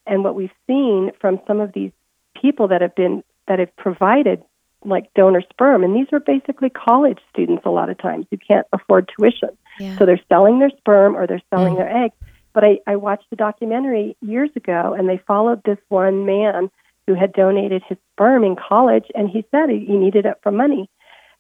and 0.07 0.25
what 0.25 0.35
we've 0.35 0.51
seen 0.67 1.11
from 1.21 1.41
some 1.47 1.61
of 1.61 1.73
these 1.73 1.93
people 2.41 2.69
that 2.69 2.81
have 2.81 2.95
been 2.95 3.23
that 3.49 3.59
have 3.59 3.75
provided 3.77 4.43
like 4.85 5.13
donor 5.15 5.43
sperm, 5.51 5.83
and 5.83 5.95
these 5.95 6.07
are 6.13 6.21
basically 6.21 6.71
college 6.71 7.19
students 7.33 7.65
a 7.67 7.71
lot 7.71 7.91
of 7.91 7.99
times 7.99 8.27
who 8.31 8.37
can't 8.37 8.67
afford 8.73 9.11
tuition. 9.17 9.51
Yeah. 9.81 9.97
So 9.99 10.07
they're 10.07 10.21
selling 10.29 10.59
their 10.59 10.71
sperm 10.71 11.17
or 11.17 11.27
they're 11.27 11.43
selling 11.51 11.75
their 11.75 12.05
eggs. 12.05 12.15
But 12.57 12.65
I, 12.65 12.79
I 12.87 12.97
watched 12.97 13.27
a 13.33 13.37
documentary 13.37 14.17
years 14.23 14.49
ago, 14.57 14.97
and 14.99 15.07
they 15.07 15.21
followed 15.27 15.63
this 15.65 15.77
one 15.91 16.25
man 16.25 16.71
who 17.07 17.15
had 17.15 17.35
donated 17.35 17.83
his 17.87 17.99
sperm 18.15 18.45
in 18.45 18.57
college, 18.57 19.05
and 19.15 19.29
he 19.29 19.45
said 19.51 19.69
he 19.69 19.85
he 19.85 19.93
needed 19.93 20.25
it 20.25 20.39
for 20.43 20.51
money. 20.51 20.89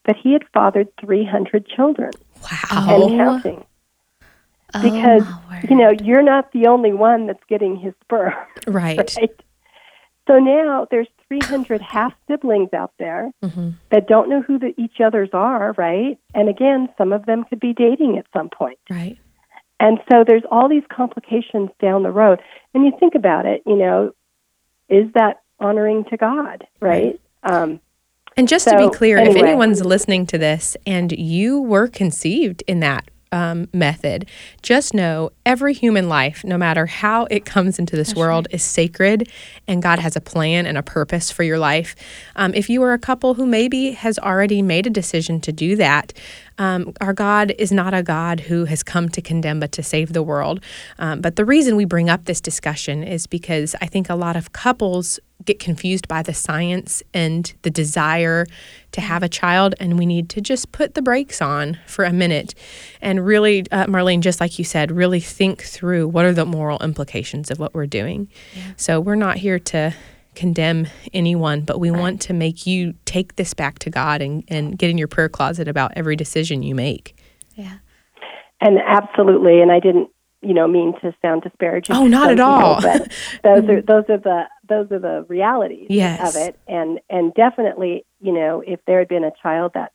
But 0.04 0.16
he 0.23 0.35
had 0.35 0.44
fathered 0.52 0.88
300 1.00 1.66
children 1.66 2.12
Wow. 2.42 2.87
and 2.87 3.18
counting 3.18 3.64
Oh, 4.75 4.80
because 4.82 5.23
you 5.70 5.75
know 5.75 5.90
you're 6.04 6.23
not 6.23 6.52
the 6.52 6.66
only 6.66 6.92
one 6.92 7.28
that's 7.28 7.42
getting 7.49 7.76
his 7.76 7.94
sperm 8.04 8.35
Right. 8.66 8.99
right 9.16 9.30
so 10.28 10.38
now 10.38 10.87
there's 10.90 11.08
300 11.28 11.80
half 11.80 12.12
siblings 12.28 12.75
out 12.75 12.92
there 12.99 13.30
hmm 13.42 13.70
that 13.90 14.08
don't 14.08 14.28
know 14.28 14.42
who 14.42 14.58
the, 14.58 14.75
each 14.76 15.00
other's 15.02 15.30
are 15.32 15.73
right 15.78 16.18
and 16.35 16.49
again 16.50 16.88
some 16.99 17.12
of 17.12 17.25
them 17.25 17.44
could 17.44 17.61
be 17.61 17.73
dating 17.73 18.18
at 18.18 18.26
some 18.35 18.50
point 18.50 18.78
Right. 18.90 19.18
And 19.78 19.99
so 20.11 20.25
there's 20.26 20.42
all 20.50 20.68
these 20.68 20.85
complications 20.90 21.71
down 21.80 22.02
the 22.02 22.11
road. 22.11 22.40
And 22.75 22.85
you 22.85 22.92
think 22.99 23.14
about 23.14 23.47
it 23.47 23.62
you 23.66 23.76
know 23.76 24.12
is 24.88 25.12
that 25.14 25.40
honoring 25.59 26.04
to 26.11 26.16
god 26.16 26.66
right, 26.80 27.18
Um, 27.42 27.80
And 28.37 28.47
just 28.49 28.68
to 28.68 28.76
be 28.76 28.90
clear, 28.90 29.16
if 29.18 29.35
anyone's 29.37 29.85
listening 29.85 30.26
to 30.26 30.38
this 30.38 30.76
and 30.87 31.11
you 31.12 31.61
were 31.61 31.88
conceived 31.88 32.62
in 32.66 32.80
that 32.80 33.09
um, 33.33 33.68
method, 33.73 34.26
just 34.62 34.95
know 34.95 35.30
every 35.45 35.75
human 35.75 36.09
life, 36.09 36.45
no 36.45 36.56
matter 36.59 36.87
how 36.87 37.26
it 37.30 37.45
comes 37.45 37.78
into 37.78 37.97
this 37.97 38.14
world, 38.14 38.47
is 38.50 38.62
sacred 38.62 39.30
and 39.66 39.83
God 39.83 39.99
has 39.99 40.16
a 40.16 40.21
plan 40.21 40.66
and 40.66 40.78
a 40.78 40.83
purpose 40.83 41.30
for 41.30 41.42
your 41.42 41.59
life. 41.59 41.97
Um, 42.37 42.54
if 42.54 42.68
you 42.71 42.83
are 42.83 42.92
a 42.92 42.99
couple 42.99 43.35
who 43.35 43.47
maybe 43.47 43.92
has 43.92 44.18
already 44.18 44.62
made 44.62 44.87
a 44.87 44.90
decision 44.90 45.40
to 45.40 45.52
do 45.52 45.76
that, 45.76 46.12
um, 46.58 46.92
our 47.00 47.12
God 47.12 47.54
is 47.58 47.72
not 47.72 47.94
a 47.94 48.02
God 48.02 48.40
who 48.40 48.64
has 48.64 48.82
come 48.82 49.08
to 49.10 49.20
condemn 49.20 49.60
but 49.60 49.72
to 49.72 49.82
save 49.82 50.12
the 50.12 50.22
world. 50.22 50.60
Um, 50.98 51.20
but 51.20 51.36
the 51.36 51.44
reason 51.44 51.76
we 51.76 51.84
bring 51.84 52.08
up 52.08 52.25
this 52.25 52.40
discussion 52.40 53.02
is 53.02 53.26
because 53.26 53.75
I 53.80 53.86
think 53.86 54.08
a 54.08 54.14
lot 54.14 54.36
of 54.36 54.52
couples 54.52 55.20
get 55.44 55.58
confused 55.58 56.08
by 56.08 56.22
the 56.22 56.34
science 56.34 57.02
and 57.12 57.52
the 57.62 57.70
desire 57.70 58.46
to 58.92 59.00
have 59.00 59.22
a 59.22 59.28
child, 59.28 59.75
and 59.78 59.98
we 59.98 60.06
need 60.06 60.28
to 60.30 60.40
just 60.40 60.72
put 60.72 60.94
the 60.94 61.02
brakes 61.02 61.42
on 61.42 61.78
for 61.86 62.04
a 62.04 62.12
minute 62.12 62.54
and 63.02 63.25
really, 63.25 63.64
uh, 63.70 63.86
Marlene, 63.86 64.20
just 64.20 64.40
like 64.40 64.58
you 64.58 64.64
said, 64.64 64.90
really 64.90 65.20
think 65.20 65.62
through 65.62 66.08
what 66.08 66.25
are 66.25 66.32
the 66.32 66.46
moral 66.46 66.78
implications 66.78 67.50
of 67.50 67.58
what 67.58 67.75
we're 67.75 67.86
doing. 67.86 68.28
So 68.76 68.98
we're 69.00 69.14
not 69.14 69.36
here 69.36 69.58
to 69.58 69.94
condemn 70.36 70.86
anyone, 71.12 71.62
but 71.62 71.80
we 71.80 71.90
want 71.90 72.20
to 72.22 72.32
make 72.32 72.66
you 72.66 72.94
take 73.06 73.34
this 73.36 73.54
back 73.54 73.78
to 73.80 73.90
God 73.90 74.22
and, 74.22 74.44
and 74.48 74.78
get 74.78 74.90
in 74.90 74.98
your 74.98 75.08
prayer 75.08 75.28
closet 75.28 75.66
about 75.66 75.92
every 75.96 76.14
decision 76.14 76.62
you 76.62 76.74
make. 76.74 77.16
yeah. 77.56 77.78
And 78.60 78.78
absolutely, 78.86 79.60
and 79.60 79.70
I 79.70 79.80
didn't, 79.80 80.08
you 80.40 80.54
know, 80.54 80.66
mean 80.66 80.94
to 81.02 81.12
sound 81.20 81.42
disparaging. 81.42 81.94
Oh, 81.94 82.06
not 82.06 82.30
at 82.30 82.40
all. 82.40 82.76
people, 82.76 82.90
but 82.98 83.12
those 83.44 83.68
are 83.68 83.82
those 83.82 84.04
are 84.08 84.16
the 84.18 84.42
those 84.66 84.90
are 84.92 84.98
the 84.98 85.26
realities 85.28 85.88
Yes. 85.90 86.34
of 86.34 86.40
it, 86.42 86.58
and 86.66 86.98
and 87.10 87.34
definitely, 87.34 88.06
you 88.20 88.32
know, 88.32 88.62
if 88.66 88.80
there 88.86 88.98
had 89.00 89.08
been 89.08 89.24
a 89.24 89.32
child 89.42 89.72
that 89.74 89.92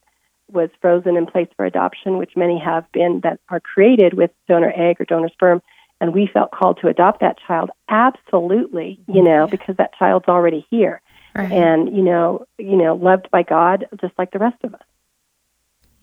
was 0.51 0.69
frozen 0.79 1.17
in 1.17 1.25
place 1.25 1.47
for 1.57 1.65
adoption, 1.65 2.17
which 2.19 2.33
many 2.35 2.59
have 2.63 2.83
been 2.91 3.21
that 3.23 3.39
are 3.49 3.59
created 3.61 4.13
with 4.13 4.29
donor 4.47 4.71
egg 4.75 4.97
or 5.01 5.05
donor 5.05 5.29
sperm, 5.29 5.61
and 6.01 6.13
we 6.13 6.27
felt 6.33 6.51
called 6.51 6.79
to 6.81 6.87
adopt 6.87 7.21
that 7.21 7.37
child, 7.47 7.69
absolutely, 7.87 8.99
you 9.07 9.13
mm-hmm. 9.13 9.25
know, 9.25 9.47
because 9.47 9.77
that 9.77 9.93
child's 9.97 10.27
already 10.27 10.65
here, 10.69 11.01
Right. 11.33 11.49
and 11.49 11.95
you 11.95 12.03
know, 12.03 12.45
you 12.57 12.75
know, 12.75 12.95
loved 12.95 13.29
by 13.31 13.43
God 13.43 13.85
just 14.01 14.13
like 14.17 14.31
the 14.31 14.39
rest 14.39 14.57
of 14.65 14.73
us. 14.73 14.81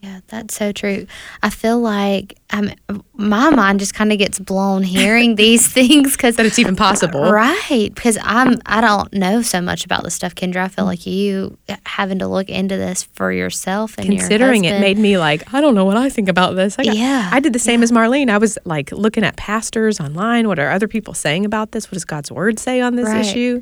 Yeah, 0.00 0.20
that's 0.28 0.54
so 0.54 0.70
true. 0.70 1.08
I 1.42 1.50
feel 1.50 1.80
like 1.80 2.38
um, 2.50 2.70
my 3.14 3.50
mind 3.50 3.80
just 3.80 3.94
kind 3.94 4.12
of 4.12 4.18
gets 4.18 4.38
blown 4.38 4.84
hearing 4.84 5.34
these 5.34 5.66
things 5.72 6.12
because 6.16 6.36
That 6.36 6.46
it's 6.46 6.58
even 6.60 6.76
possible. 6.76 7.32
Right, 7.32 7.90
because 7.92 8.16
I'm 8.22 8.58
I 8.64 8.80
don't 8.80 9.12
know 9.12 9.42
so 9.42 9.60
much 9.60 9.84
about 9.84 10.04
this 10.04 10.14
stuff, 10.14 10.36
Kendra. 10.36 10.58
I 10.58 10.68
feel 10.68 10.84
like 10.84 11.04
you 11.04 11.58
having 11.84 12.20
to 12.20 12.28
look 12.28 12.48
into 12.48 12.76
this 12.76 13.02
for 13.02 13.32
yourself 13.32 13.98
and 13.98 14.06
Considering 14.06 14.62
your 14.62 14.76
it 14.76 14.80
made 14.80 14.98
me 14.98 15.18
like, 15.18 15.52
I 15.52 15.60
don't 15.60 15.74
know 15.74 15.84
what 15.84 15.96
I 15.96 16.08
think 16.10 16.28
about 16.28 16.54
this. 16.54 16.78
I 16.78 16.84
got, 16.84 16.94
Yeah, 16.96 17.28
I 17.32 17.40
did 17.40 17.52
the 17.52 17.58
same 17.58 17.82
as 17.82 17.90
Marlene. 17.90 18.30
I 18.30 18.38
was 18.38 18.56
like 18.64 18.92
looking 18.92 19.24
at 19.24 19.36
pastors 19.36 19.98
online. 19.98 20.46
What 20.46 20.60
are 20.60 20.70
other 20.70 20.86
people 20.86 21.12
saying 21.12 21.44
about 21.44 21.72
this? 21.72 21.86
What 21.90 21.94
does 21.94 22.04
God's 22.04 22.30
word 22.30 22.60
say 22.60 22.80
on 22.80 22.94
this 22.94 23.06
Right. 23.08 23.24
issue? 23.26 23.60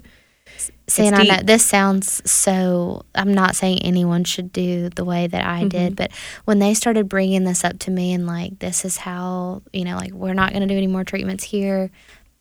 See, 0.88 1.06
and 1.06 1.16
I 1.16 1.24
know 1.24 1.38
this 1.42 1.64
sounds 1.64 2.22
so. 2.30 3.04
I'm 3.14 3.34
not 3.34 3.56
saying 3.56 3.80
anyone 3.82 4.22
should 4.24 4.52
do 4.52 4.88
the 4.88 5.04
way 5.04 5.26
that 5.26 5.44
I 5.44 5.60
Mm-hmm. 5.60 5.68
did, 5.68 5.96
but 5.96 6.12
when 6.44 6.60
they 6.60 6.74
started 6.74 7.08
bringing 7.08 7.42
this 7.44 7.64
up 7.64 7.78
to 7.80 7.90
me 7.90 8.12
and 8.12 8.26
like, 8.26 8.58
this 8.60 8.84
is 8.84 8.98
how 8.98 9.62
you 9.72 9.84
know, 9.84 9.96
like 9.96 10.12
we're 10.12 10.34
not 10.34 10.50
going 10.52 10.62
to 10.62 10.68
do 10.72 10.76
any 10.76 10.86
more 10.86 11.02
treatments 11.02 11.42
here. 11.44 11.90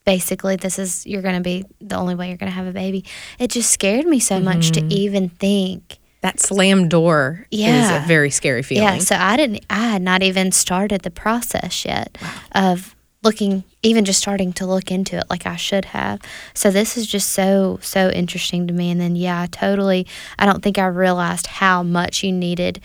Basically, 0.05 0.55
this 0.55 0.77
is 0.77 1.07
you're 1.07 1.23
going 1.23 1.35
to 1.35 1.41
be 1.41 1.65
the 1.81 1.95
only 1.95 2.13
way 2.13 2.27
you're 2.27 2.37
going 2.37 2.51
to 2.51 2.55
have 2.55 2.67
a 2.67 2.71
baby. 2.71 3.03
It 3.39 3.49
just 3.49 3.71
scared 3.71 4.05
me 4.05 4.19
so 4.19 4.39
much 4.39 4.71
Mm-hmm. 4.71 4.89
to 4.89 4.93
even 4.95 5.29
think. 5.29 5.97
That 6.21 6.39
slam 6.39 6.89
door 6.89 7.45
yeah. 7.51 7.97
is 7.99 8.03
a 8.03 8.07
very 8.07 8.31
scary 8.31 8.63
feeling. 8.63 8.83
Yeah, 8.83 8.97
so 8.97 9.15
I 9.15 9.37
didn't. 9.37 9.63
I 9.69 9.89
had 9.89 10.01
not 10.01 10.23
even 10.23 10.51
started 10.51 11.01
the 11.01 11.11
process 11.11 11.85
yet 11.85 12.17
of 12.51 12.94
looking, 13.25 13.65
even 13.84 14.05
just 14.05 14.20
starting 14.20 14.53
to 14.53 14.65
look 14.65 14.91
into 14.91 15.17
it 15.17 15.25
like 15.29 15.46
I 15.46 15.58
should 15.58 15.86
have. 15.86 16.22
So 16.53 16.72
this 16.72 16.96
is 16.96 17.08
just 17.08 17.32
so 17.32 17.79
so 17.82 18.10
interesting 18.12 18.67
to 18.67 18.74
me. 18.74 18.91
And 18.91 19.01
then 19.01 19.17
yeah, 19.17 19.41
I 19.41 19.48
totally. 19.48 20.08
I 20.39 20.46
don't 20.46 20.63
think 20.63 20.77
I 20.77 20.86
realized 20.86 21.48
how 21.48 21.84
much 21.84 22.24
you 22.24 22.32
needed 22.32 22.79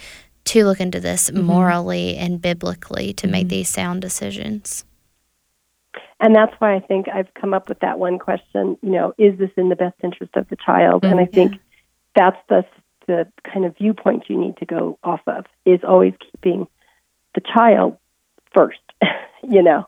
to 0.46 0.64
look 0.64 0.80
into 0.80 0.98
this 0.98 1.30
mm-hmm. 1.30 1.42
morally 1.42 2.16
and 2.16 2.42
biblically 2.42 3.12
to 3.14 3.28
make 3.28 3.42
mm-hmm. 3.42 3.48
these 3.48 3.68
sound 3.68 4.02
decisions. 4.02 4.84
And 6.18 6.34
that's 6.34 6.54
why 6.58 6.74
I 6.74 6.80
think 6.80 7.08
I've 7.08 7.32
come 7.34 7.54
up 7.54 7.68
with 7.68 7.80
that 7.80 7.98
one 7.98 8.18
question, 8.18 8.76
you 8.82 8.90
know, 8.90 9.14
is 9.16 9.38
this 9.38 9.50
in 9.56 9.68
the 9.68 9.76
best 9.76 9.96
interest 10.02 10.36
of 10.36 10.48
the 10.48 10.56
child? 10.56 11.04
And 11.04 11.18
I 11.18 11.24
mm-hmm. 11.24 11.32
think 11.32 11.60
that's 12.16 12.36
the 12.48 12.64
the 13.06 13.26
kind 13.42 13.64
of 13.64 13.76
viewpoint 13.76 14.24
you 14.28 14.38
need 14.38 14.56
to 14.58 14.66
go 14.66 14.98
off 15.02 15.20
of 15.26 15.44
is 15.64 15.80
always 15.82 16.14
keeping 16.30 16.68
the 17.34 17.40
child 17.40 17.96
first, 18.54 18.78
you 19.42 19.62
know, 19.62 19.86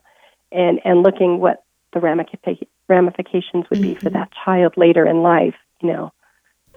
and 0.54 0.80
and 0.84 1.02
looking 1.02 1.40
what 1.40 1.64
the 1.92 2.00
ramifica- 2.00 2.66
ramifications 2.88 3.64
would 3.70 3.82
be 3.82 3.94
for 3.94 4.06
mm-hmm. 4.06 4.18
that 4.18 4.30
child 4.44 4.74
later 4.76 5.06
in 5.06 5.22
life, 5.22 5.54
you 5.80 5.92
know. 5.92 6.12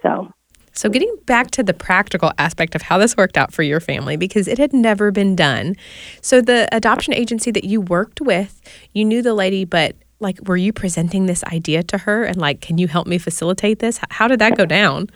So 0.01 0.31
So, 0.73 0.89
getting 0.89 1.15
back 1.25 1.51
to 1.51 1.63
the 1.63 1.73
practical 1.73 2.31
aspect 2.37 2.75
of 2.75 2.81
how 2.81 2.97
this 2.97 3.15
worked 3.15 3.37
out 3.37 3.53
for 3.53 3.63
your 3.63 3.79
family, 3.79 4.17
because 4.17 4.47
it 4.47 4.57
had 4.57 4.73
never 4.73 5.09
been 5.11 5.35
done. 5.35 5.75
So, 6.21 6.41
the 6.41 6.67
adoption 6.71 7.13
agency 7.13 7.51
that 7.51 7.63
you 7.63 7.79
worked 7.79 8.19
with, 8.19 8.61
you 8.93 9.05
knew 9.05 9.21
the 9.21 9.33
lady, 9.33 9.63
but 9.63 9.95
like, 10.19 10.37
were 10.47 10.57
you 10.57 10.73
presenting 10.73 11.25
this 11.25 11.43
idea 11.45 11.83
to 11.83 11.97
her 11.99 12.23
and 12.23 12.37
like, 12.37 12.61
can 12.61 12.77
you 12.77 12.87
help 12.87 13.07
me 13.07 13.17
facilitate 13.17 13.79
this? 13.79 13.99
How 14.09 14.27
did 14.27 14.39
that 14.39 14.57
go 14.57 14.65
down? 14.65 15.09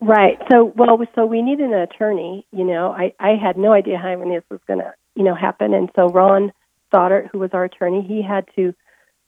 Right. 0.00 0.38
So, 0.50 0.72
well, 0.76 0.98
so 1.14 1.24
we 1.24 1.40
need 1.40 1.60
an 1.60 1.72
attorney. 1.72 2.46
You 2.52 2.64
know, 2.64 2.90
I, 2.92 3.12
I 3.20 3.36
had 3.42 3.56
no 3.56 3.72
idea 3.72 3.96
how 3.96 4.08
any 4.08 4.36
of 4.36 4.42
this 4.42 4.50
was 4.50 4.60
going 4.66 4.80
to, 4.80 4.92
you 5.14 5.24
know, 5.24 5.34
happen. 5.34 5.72
And 5.72 5.88
so 5.96 6.08
Ron 6.08 6.52
Stoddart, 6.94 7.28
who 7.32 7.40
was 7.40 7.50
our 7.52 7.64
attorney, 7.64 8.02
he 8.06 8.22
had 8.22 8.46
to 8.54 8.72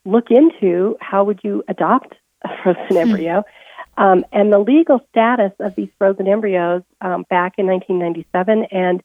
look 0.04 0.30
into 0.30 0.96
how 1.00 1.25
would 1.25 1.40
you 1.42 1.64
adopt 1.68 2.14
a 2.44 2.49
frozen 2.62 2.96
embryo. 2.96 3.42
Um, 3.99 4.25
and 4.32 4.52
the 4.52 4.58
legal 4.58 5.00
status 5.11 5.52
of 5.58 5.75
these 5.75 5.88
frozen 5.99 6.28
embryos 6.28 6.82
um, 7.00 7.25
back 7.28 7.54
in 7.58 7.66
1997 7.66 8.66
and 8.70 9.02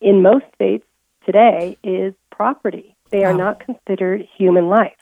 in 0.00 0.22
most 0.22 0.46
states 0.54 0.84
today 1.26 1.76
is 1.84 2.14
property. 2.30 2.96
They 3.10 3.24
are 3.24 3.32
Wow. 3.32 3.38
not 3.38 3.60
considered 3.60 4.26
human 4.36 4.68
life. 4.68 4.96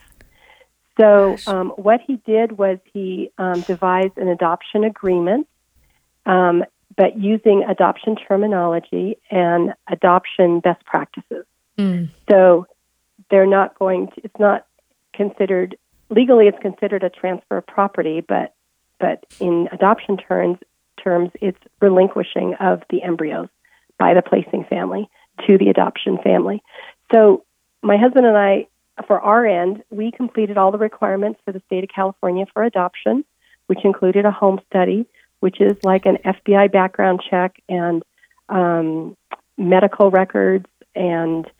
So 1.01 1.37
um, 1.47 1.71
what 1.77 2.01
he 2.07 2.17
did 2.27 2.59
was 2.59 2.79
he 2.93 3.31
um, 3.39 3.63
devised 3.63 4.19
an 4.19 4.29
adoption 4.29 4.85
agreement, 4.85 5.47
um, 6.27 6.65
but 6.97 7.19
using 7.19 7.65
adoption 7.67 8.17
terminology 8.17 9.17
and 9.31 9.73
adoption 9.89 10.61
best 10.61 10.85
practices. 10.85 11.47
Mm. 11.79 12.11
So 12.31 12.67
they're 13.31 13.47
not 13.47 13.79
going 13.79 14.09
to. 14.09 14.25
It's 14.25 14.39
not 14.39 14.67
considered 15.15 15.77
legally. 16.11 16.47
It's 16.47 16.59
considered 16.61 17.03
a 17.03 17.11
transfer 17.11 17.59
of 17.59 17.67
property, 17.67 18.21
but 18.21 18.55
but 18.99 19.25
in 19.41 19.69
adoption 19.73 20.17
terms, 20.17 20.59
terms 21.03 21.31
it's 21.41 21.59
relinquishing 21.81 22.55
of 22.61 22.83
the 22.91 23.03
embryos 23.03 23.49
by 23.99 24.15
the 24.15 24.23
placing 24.23 24.65
family 24.65 25.09
to 25.47 25.59
the 25.59 25.69
adoption 25.69 26.19
family. 26.23 26.63
So 27.13 27.45
my 27.83 27.97
husband 27.97 28.27
and 28.27 28.37
I, 28.37 28.67
for 29.07 29.21
our 29.21 29.47
end, 29.47 29.83
we 29.91 30.13
completed 30.13 30.57
all 30.57 30.71
the 30.71 30.79
requirements 30.79 31.41
for 31.45 31.53
the 31.53 31.63
state 31.67 31.85
of 31.85 31.91
California 31.95 32.47
for 32.53 32.63
adoption, 32.63 33.25
which 33.67 33.85
included 33.85 34.25
a 34.25 34.31
home 34.31 34.61
study, 34.69 35.07
which 35.41 35.61
is 35.61 35.77
like 35.83 36.07
an 36.07 36.19
FBI 36.25 36.71
background 36.71 37.23
check 37.29 37.61
and 37.69 38.03
um, 38.49 39.17
medical 39.57 40.11
records 40.11 40.67
and 40.95 41.51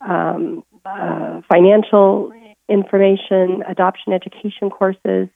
um, 0.00 0.64
uh, 0.84 1.40
financial 1.48 2.32
information, 2.68 3.62
adoption 3.68 4.12
education 4.12 4.70
courses, 4.70 5.28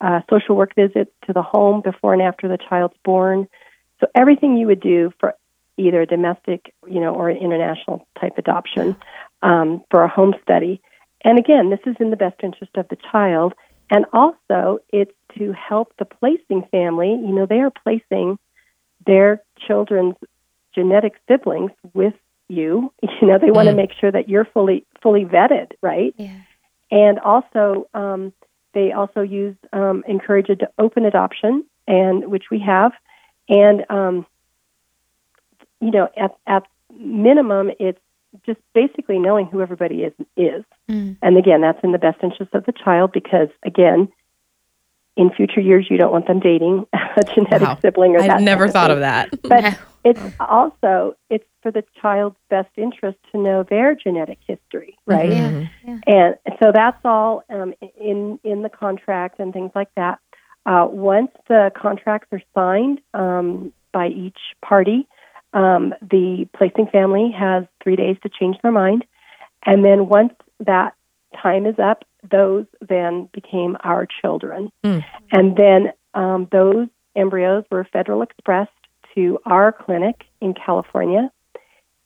uh, 0.00 0.20
social 0.28 0.56
work 0.56 0.74
visits 0.74 1.12
to 1.26 1.32
the 1.32 1.42
home 1.42 1.80
before 1.80 2.12
and 2.12 2.22
after 2.22 2.48
the 2.48 2.58
child's 2.58 2.96
born, 3.04 3.46
So 4.02 4.08
everything 4.16 4.56
you 4.56 4.66
would 4.66 4.80
do 4.80 5.12
for 5.20 5.34
either 5.76 6.02
a 6.02 6.06
domestic, 6.06 6.74
you 6.88 7.00
know, 7.00 7.14
or 7.14 7.30
an 7.30 7.36
international 7.36 8.06
type 8.20 8.36
adoption 8.36 8.96
um, 9.42 9.82
for 9.90 10.02
a 10.02 10.08
home 10.08 10.34
study. 10.42 10.82
And 11.24 11.38
again, 11.38 11.70
this 11.70 11.78
is 11.86 11.94
in 12.00 12.10
the 12.10 12.16
best 12.16 12.36
interest 12.42 12.76
of 12.76 12.88
the 12.88 12.98
child. 13.10 13.54
And 13.90 14.04
also, 14.12 14.80
it's 14.92 15.14
to 15.38 15.52
help 15.52 15.94
the 15.98 16.04
placing 16.04 16.64
family. 16.72 17.10
You 17.10 17.32
know, 17.32 17.46
they 17.46 17.60
are 17.60 17.70
placing 17.70 18.38
their 19.06 19.40
children's 19.66 20.16
genetic 20.74 21.14
siblings 21.28 21.70
with 21.94 22.14
you. 22.52 22.92
You 23.20 23.28
know, 23.28 23.38
they 23.38 23.50
want 23.50 23.66
to 23.68 23.72
Mm. 23.72 23.76
make 23.76 23.92
sure 24.00 24.10
that 24.10 24.28
you're 24.28 24.44
fully 24.44 24.84
fully 25.02 25.24
vetted, 25.24 25.72
right? 25.80 26.14
Yeah. 26.16 26.38
And 26.90 27.18
also, 27.20 27.88
um, 27.94 28.32
they 28.74 28.92
also 28.92 29.20
use 29.22 29.56
um, 29.72 30.02
encourage 30.08 30.50
ad- 30.50 30.68
open 30.78 31.04
adoption, 31.04 31.64
and 31.86 32.30
which 32.30 32.44
we 32.50 32.58
have. 32.60 32.92
And 33.48 33.84
um, 33.90 34.26
you 35.80 35.90
know, 35.90 36.08
at 36.16 36.32
at 36.46 36.64
minimum, 36.98 37.70
it's 37.78 37.98
just 38.46 38.60
basically 38.74 39.18
knowing 39.18 39.46
who 39.46 39.60
everybody 39.60 40.02
is 40.02 40.12
is. 40.36 40.64
Mm. 40.90 41.16
And 41.22 41.36
again, 41.36 41.60
that's 41.60 41.82
in 41.84 41.92
the 41.92 41.98
best 41.98 42.18
interest 42.22 42.54
of 42.54 42.64
the 42.66 42.72
child 42.72 43.12
because 43.12 43.48
again, 43.64 44.08
in 45.16 45.30
future 45.30 45.60
years, 45.60 45.86
you 45.90 45.98
don't 45.98 46.12
want 46.12 46.26
them 46.26 46.40
dating 46.40 46.86
a 46.92 47.22
genetic 47.34 47.60
Wow. 47.68 47.78
sibling 47.82 48.16
or 48.16 48.22
that. 48.22 48.30
I've 48.38 48.42
never 48.42 48.68
thought 48.68 48.90
of 48.90 49.00
that. 49.00 49.28
But 49.42 49.78
it's 50.04 50.20
also 50.40 51.14
it's 51.30 51.44
for 51.62 51.70
the 51.70 51.84
child's 52.00 52.36
best 52.50 52.70
interest 52.76 53.18
to 53.30 53.38
know 53.38 53.62
their 53.62 53.94
genetic 53.94 54.38
history, 54.46 54.98
right? 55.06 55.30
Mhm. 55.30 55.68
And 56.06 56.36
so 56.60 56.72
that's 56.72 56.98
all 57.04 57.44
um, 57.48 57.74
in 57.98 58.38
in 58.44 58.62
the 58.62 58.68
contract 58.68 59.38
and 59.38 59.52
things 59.52 59.70
like 59.74 59.88
that. 59.96 60.18
Uh, 60.66 60.86
once 60.90 61.30
the 61.48 61.70
contracts 61.76 62.28
are 62.32 62.42
signed 62.54 63.00
um, 63.14 63.72
by 63.92 64.08
each 64.08 64.38
party, 64.60 65.08
um, 65.54 65.94
the 66.00 66.48
placing 66.56 66.86
family 66.88 67.30
has 67.36 67.64
three 67.82 67.96
days 67.96 68.16
to 68.22 68.28
change 68.28 68.56
their 68.62 68.72
mind, 68.72 69.04
and 69.64 69.84
then 69.84 70.08
once 70.08 70.34
that 70.60 70.94
time 71.40 71.66
is 71.66 71.78
up, 71.78 72.04
those 72.30 72.66
then 72.80 73.28
became 73.32 73.76
our 73.82 74.06
children, 74.20 74.70
Mm. 74.84 75.04
and 75.32 75.56
then 75.56 75.92
um, 76.14 76.46
those 76.52 76.88
embryos 77.16 77.64
were 77.70 77.84
Federal 77.84 78.22
Expressed 78.22 78.70
to 79.14 79.38
our 79.44 79.72
clinic 79.72 80.24
in 80.40 80.54
California, 80.54 81.30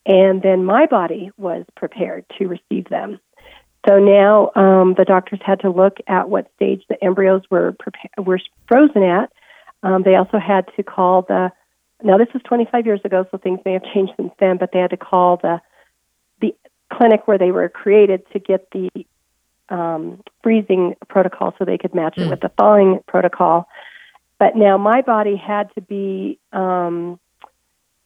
and 0.07 0.41
then 0.41 0.63
my 0.63 0.85
body 0.85 1.31
was 1.37 1.65
prepared 1.75 2.25
to 2.37 2.47
receive 2.47 2.87
them. 2.89 3.19
So 3.87 3.99
now 3.99 4.51
um, 4.55 4.95
the 4.97 5.05
doctors 5.05 5.39
had 5.45 5.59
to 5.61 5.69
look 5.69 5.97
at 6.07 6.29
what 6.29 6.49
stage 6.55 6.83
the 6.89 7.01
embryos 7.03 7.43
were 7.51 7.73
prepa- 7.73 8.25
were 8.25 8.39
frozen 8.67 9.03
at. 9.03 9.31
Um, 9.83 10.03
they 10.03 10.15
also 10.15 10.39
had 10.39 10.65
to 10.77 10.83
call 10.83 11.21
the. 11.21 11.51
Now 12.03 12.17
this 12.17 12.27
was 12.33 12.41
25 12.43 12.85
years 12.85 13.01
ago, 13.05 13.25
so 13.29 13.37
things 13.37 13.59
may 13.65 13.73
have 13.73 13.83
changed 13.93 14.13
since 14.17 14.31
then. 14.39 14.57
But 14.57 14.71
they 14.71 14.79
had 14.79 14.89
to 14.91 14.97
call 14.97 15.37
the 15.37 15.61
the 16.41 16.55
clinic 16.91 17.27
where 17.27 17.37
they 17.37 17.51
were 17.51 17.69
created 17.69 18.23
to 18.31 18.39
get 18.39 18.67
the 18.71 18.89
um, 19.69 20.21
freezing 20.43 20.95
protocol 21.09 21.53
so 21.57 21.65
they 21.65 21.77
could 21.77 21.93
match 21.93 22.17
it 22.17 22.21
Mm. 22.27 22.29
with 22.29 22.39
the 22.41 22.49
thawing 22.49 22.99
protocol. 23.07 23.67
But 24.39 24.55
now 24.55 24.77
my 24.77 25.01
body 25.01 25.35
had 25.35 25.73
to 25.75 25.81
be 25.81 26.39
um, 26.53 27.19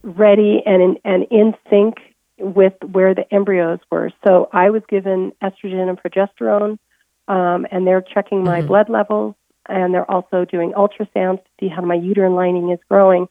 ready 0.03 0.63
and 0.65 0.81
in, 0.81 0.97
and 1.03 1.23
in 1.29 1.53
sync 1.69 1.95
with 2.37 2.73
where 2.91 3.13
the 3.13 3.31
embryos 3.33 3.79
were. 3.91 4.11
So 4.25 4.49
I 4.51 4.69
was 4.71 4.81
given 4.89 5.31
estrogen 5.43 5.89
and 5.89 6.01
progesterone, 6.01 6.79
um, 7.27 7.67
and 7.71 7.85
they're 7.85 8.01
checking 8.01 8.43
my 8.43 8.61
Mhm. 8.61 8.67
blood 8.67 8.89
levels, 8.89 9.35
and 9.67 9.93
they're 9.93 10.09
also 10.09 10.45
doing 10.45 10.73
ultrasounds 10.73 11.43
to 11.43 11.49
see 11.59 11.67
how 11.67 11.81
my 11.81 11.95
uterine 11.95 12.35
lining 12.35 12.69
is 12.69 12.79
growing. 12.89 13.27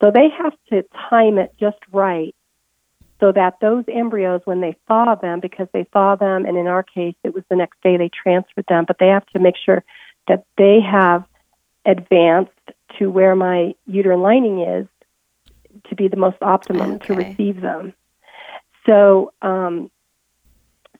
So 0.00 0.10
they 0.10 0.28
have 0.28 0.54
to 0.70 0.82
time 1.10 1.38
it 1.38 1.52
just 1.58 1.78
right 1.92 2.34
so 3.20 3.30
that 3.32 3.60
those 3.60 3.84
embryos, 3.88 4.42
when 4.44 4.60
they 4.60 4.74
thaw 4.88 5.14
them, 5.14 5.38
because 5.40 5.68
they 5.72 5.84
thaw 5.84 6.16
them, 6.16 6.44
and 6.44 6.56
in 6.56 6.66
our 6.66 6.82
case, 6.82 7.14
it 7.22 7.34
was 7.34 7.44
the 7.48 7.56
next 7.56 7.80
day 7.82 7.96
they 7.96 8.08
transferred 8.08 8.66
them, 8.68 8.84
but 8.84 8.98
they 8.98 9.08
have 9.08 9.26
to 9.26 9.38
make 9.38 9.56
sure 9.56 9.84
that 10.26 10.44
they 10.56 10.80
have 10.80 11.24
advanced 11.84 12.50
to 12.98 13.10
where 13.10 13.36
my 13.36 13.74
uterine 13.86 14.22
lining 14.22 14.60
is 14.60 14.86
to 15.88 15.94
be 15.94 16.08
the 16.08 16.16
most 16.16 16.36
optimum 16.42 16.98
to 17.00 17.14
receive 17.14 17.60
them. 17.60 17.94
So, 18.86 19.32
um, 19.42 19.90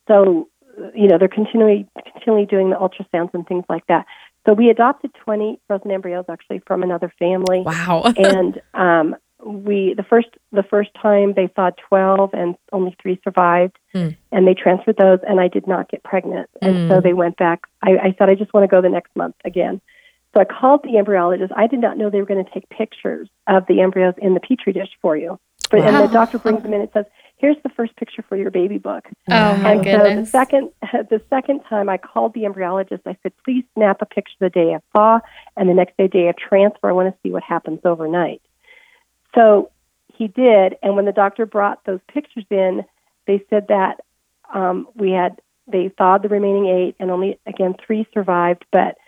so 0.09 0.49
you 0.95 1.07
know, 1.07 1.19
they're 1.19 1.29
continually 1.29 1.87
continually 2.13 2.47
doing 2.47 2.71
the 2.71 2.77
ultrasounds 2.77 3.35
and 3.35 3.47
things 3.47 3.65
like 3.69 3.87
that. 3.89 4.07
So 4.47 4.55
we 4.55 4.71
adopted 4.71 5.13
20 5.25 5.61
frozen 5.67 5.91
embryos 5.91 6.25
actually 6.29 6.61
from 6.67 6.83
another 6.83 7.13
family 7.19 7.63
Wow. 7.65 8.05
and 8.17 8.61
um, 8.75 9.15
we 9.45 9.95
the 9.97 10.03
first 10.03 10.29
the 10.53 10.63
first 10.63 10.91
time 11.01 11.35
they 11.35 11.51
saw 11.55 11.71
12 11.89 12.31
and 12.33 12.55
only 12.73 12.97
three 13.03 13.21
survived 13.25 13.77
Hmm. 13.93 14.11
and 14.31 14.47
they 14.47 14.55
transferred 14.55 14.97
those 14.99 15.19
and 15.29 15.41
i 15.41 15.49
did 15.49 15.67
not 15.67 15.91
get 15.91 16.03
pregnant 16.05 16.49
and 16.63 16.89
so 16.89 16.95
Mm. 17.01 17.03
they 17.03 17.13
went 17.13 17.37
back 17.37 17.61
I, 17.83 17.91
I 17.99 18.15
said 18.17 18.31
i 18.31 18.35
just 18.35 18.55
want 18.55 18.65
to 18.65 18.69
go 18.69 18.81
the 18.81 18.89
next 18.89 19.15
month 19.17 19.35
again 19.45 19.81
so 20.35 20.41
i 20.41 20.45
called 20.45 20.83
the 20.83 20.91
embryologist 20.91 21.51
i 21.57 21.67
did 21.67 21.81
not 21.81 21.97
know 21.97 22.11
they 22.11 22.21
were 22.21 22.27
going 22.27 22.45
to 22.45 22.51
take 22.53 22.69
pictures 22.69 23.29
of 23.47 23.65
the 23.67 23.81
embryos 23.81 24.15
in 24.19 24.35
the 24.35 24.41
petri 24.41 24.73
dish 24.73 24.91
for 25.01 25.17
you 25.17 25.39
but, 25.71 25.81
and 25.81 25.97
the 25.97 26.13
doctor 26.13 26.39
brings 26.39 26.63
them 26.63 26.75
in 26.75 26.83
and 26.83 26.91
says 26.93 27.07
here's 27.39 27.57
the 27.63 27.71
first 27.71 27.97
picture 27.97 28.23
for 28.29 28.37
your 28.37 28.51
baby 28.51 28.79
book 28.79 29.05
Oh 29.29 29.57
my 29.57 29.73
and 29.73 29.85
so 29.85 29.99
the 29.99 29.99
goodness. 30.05 30.31
second 30.31 30.71
the 30.93 31.21
second 31.31 31.61
time 31.69 31.89
I 31.89 31.97
called 31.97 32.35
the 32.35 32.43
embryologist, 32.43 33.01
I 33.07 33.17
said, 33.23 33.33
please 33.45 33.65
snap 33.75 34.03
a 34.03 34.07
picture 34.07 34.35
the 34.41 34.51
day 34.51 34.75
of 34.75 34.83
thaw 34.95 35.21
and 35.57 35.69
the 35.69 35.75
next 35.75 35.97
day 35.97 36.09
day 36.09 36.29
of 36.29 36.37
transfer. 36.37 36.89
I 36.89 36.93
want 36.93 37.13
to 37.13 37.19
see 37.23 37.33
what 37.33 37.43
happens 37.43 37.81
overnight. 37.85 38.43
So 39.35 39.71
he 40.15 40.29
did, 40.29 40.77
and 40.83 40.95
when 40.97 41.07
the 41.07 41.13
doctor 41.13 41.47
brought 41.47 41.85
those 41.85 42.01
pictures 42.13 42.45
in, 42.51 42.85
they 43.27 43.43
said 43.49 43.69
that 43.69 44.01
um, 44.53 44.89
we 44.95 45.13
had 45.13 45.41
they 45.67 45.89
thawed 45.97 46.23
the 46.23 46.29
remaining 46.29 46.67
eight, 46.67 46.97
and 46.99 47.11
only 47.11 47.39
again 47.47 47.75
three 47.85 48.07
survived, 48.13 48.65
but 48.71 48.99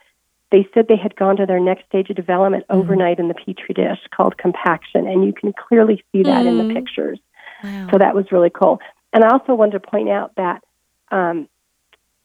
they 0.55 0.69
said 0.73 0.87
they 0.87 0.97
had 0.97 1.17
gone 1.17 1.37
to 1.37 1.47
their 1.47 1.59
next 1.59 1.85
stage 1.87 2.11
of 2.11 2.17
development 2.17 2.65
Mhm. 2.69 2.77
overnight 2.77 3.19
in 3.19 3.27
the 3.27 3.35
petri 3.35 3.75
dish 3.75 3.99
called 4.15 4.39
compaction, 4.39 5.05
and 5.05 5.25
you 5.25 5.33
can 5.33 5.53
clearly 5.53 6.05
see 6.13 6.23
that 6.23 6.47
in 6.47 6.55
Mm. 6.55 6.69
the 6.69 6.75
pictures. 6.75 7.19
Wow. 7.65 7.89
So 7.91 7.99
that 7.99 8.15
was 8.15 8.31
really 8.31 8.51
cool. 8.51 8.81
And 9.13 9.25
I 9.25 9.31
also 9.31 9.57
wanted 9.57 9.73
to 9.73 9.81
point 9.81 10.09
out 10.09 10.31
that, 10.37 10.63
um, 11.11 11.49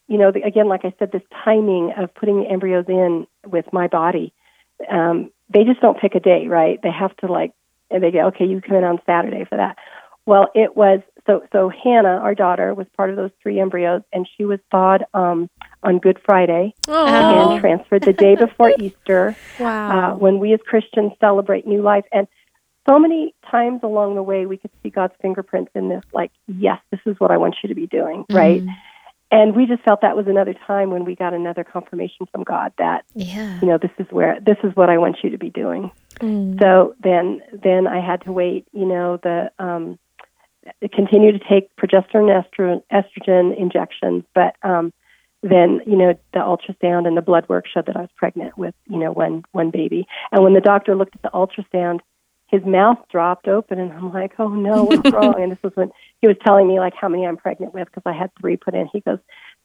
you 0.06 0.16
know, 0.16 0.30
the, 0.30 0.42
again, 0.42 0.68
like 0.68 0.84
I 0.84 0.92
said, 0.96 1.10
this 1.10 1.26
timing 1.44 1.92
of 1.94 2.14
putting 2.14 2.38
the 2.38 2.48
embryos 2.48 2.88
in 2.88 3.26
with 3.46 3.72
my 3.72 3.88
body, 3.88 4.32
um, 4.88 5.32
they 5.48 5.64
just 5.64 5.80
don't 5.80 5.98
pick 5.98 6.14
a 6.14 6.20
day, 6.20 6.46
right? 6.46 6.80
They 6.82 6.92
have 6.92 7.16
to 7.18 7.26
like, 7.26 7.52
and 7.90 8.00
they 8.00 8.12
go, 8.12 8.26
okay, 8.26 8.44
you 8.44 8.60
come 8.60 8.76
in 8.76 8.84
on 8.84 9.00
Saturday 9.06 9.44
for 9.44 9.56
that. 9.56 9.76
Well, 10.24 10.46
it 10.54 10.76
was 10.76 11.00
so. 11.26 11.42
So 11.50 11.68
Hannah, 11.68 12.18
our 12.18 12.36
daughter, 12.36 12.74
was 12.74 12.86
part 12.96 13.10
of 13.10 13.16
those 13.16 13.32
three 13.42 13.58
embryos, 13.58 14.02
and 14.12 14.28
she 14.36 14.44
was 14.44 14.60
thawed 14.70 15.04
um, 15.14 15.50
on 15.82 15.98
Good 15.98 16.18
Friday 16.24 16.74
Oh, 16.88 17.06
and 17.06 17.60
transferred 17.60 18.02
the 18.02 18.12
day 18.12 18.34
before 18.36 18.72
Easter 18.78 19.36
uh, 19.58 20.12
when 20.12 20.38
we 20.38 20.52
as 20.52 20.60
Christians 20.66 21.12
celebrate 21.20 21.66
new 21.66 21.82
life. 21.82 22.04
And 22.12 22.26
so 22.88 22.98
many 22.98 23.34
times 23.50 23.80
along 23.82 24.14
the 24.14 24.22
way, 24.22 24.46
we 24.46 24.56
could 24.56 24.70
see 24.82 24.90
God's 24.90 25.14
fingerprints 25.20 25.70
in 25.74 25.88
this, 25.88 26.02
like, 26.12 26.32
yes, 26.46 26.78
this 26.90 27.00
is 27.06 27.18
what 27.18 27.30
I 27.30 27.36
want 27.36 27.56
you 27.62 27.68
to 27.68 27.74
be 27.74 27.86
doing, 27.86 28.24
right? 28.30 28.62
Mhm. 28.62 28.74
And 29.32 29.54
we 29.54 29.66
just 29.66 29.82
felt 29.82 30.00
that 30.00 30.16
was 30.16 30.26
another 30.26 30.54
time 30.66 30.90
when 30.90 31.04
we 31.04 31.14
got 31.14 31.32
another 31.34 31.62
confirmation 31.62 32.26
from 32.32 32.42
God 32.42 32.72
that, 32.78 33.04
Yeah. 33.14 33.60
you 33.60 33.68
know, 33.68 33.78
this 33.78 33.92
is 33.98 34.06
where, 34.10 34.40
this 34.40 34.56
is 34.64 34.74
what 34.74 34.90
I 34.90 34.98
want 34.98 35.18
you 35.22 35.30
to 35.30 35.38
be 35.38 35.50
doing. 35.50 35.92
Mm. 36.18 36.60
So 36.60 36.94
then, 37.00 37.40
then 37.52 37.86
I 37.86 38.00
had 38.00 38.22
to 38.22 38.32
wait, 38.32 38.66
you 38.72 38.86
know, 38.86 39.18
the, 39.18 39.52
um, 39.60 39.98
continue 40.92 41.32
to 41.32 41.38
take 41.38 41.74
progesterone 41.76 42.28
estrogen, 42.42 42.82
estrogen 42.92 43.56
injections, 43.56 44.24
but, 44.34 44.56
um, 44.64 44.92
then 45.42 45.80
you 45.86 45.96
know 45.96 46.14
the 46.32 46.40
ultrasound 46.40 47.06
and 47.06 47.16
the 47.16 47.22
blood 47.22 47.48
work 47.48 47.66
showed 47.66 47.86
that 47.86 47.96
I 47.96 48.00
was 48.00 48.10
pregnant 48.16 48.58
with 48.58 48.74
you 48.88 48.98
know 48.98 49.12
one 49.12 49.44
one 49.52 49.70
baby. 49.70 50.06
And 50.32 50.42
when 50.44 50.54
the 50.54 50.60
doctor 50.60 50.94
looked 50.94 51.16
at 51.16 51.22
the 51.22 51.30
ultrasound, 51.30 52.00
his 52.48 52.62
mouth 52.64 52.98
dropped 53.10 53.48
open, 53.48 53.78
and 53.78 53.92
I'm 53.92 54.12
like, 54.12 54.32
oh 54.38 54.48
no, 54.48 54.84
what's 54.84 55.04
wrong? 55.12 55.40
And 55.40 55.52
this 55.52 55.62
was 55.62 55.72
when 55.76 55.90
he 56.20 56.26
was 56.26 56.36
telling 56.46 56.68
me 56.68 56.78
like 56.78 56.94
how 57.00 57.08
many 57.08 57.26
I'm 57.26 57.36
pregnant 57.36 57.72
with 57.72 57.86
because 57.86 58.02
I 58.04 58.12
had 58.12 58.30
three 58.40 58.56
put 58.56 58.74
in. 58.74 58.88
He 58.92 59.00
goes, 59.00 59.18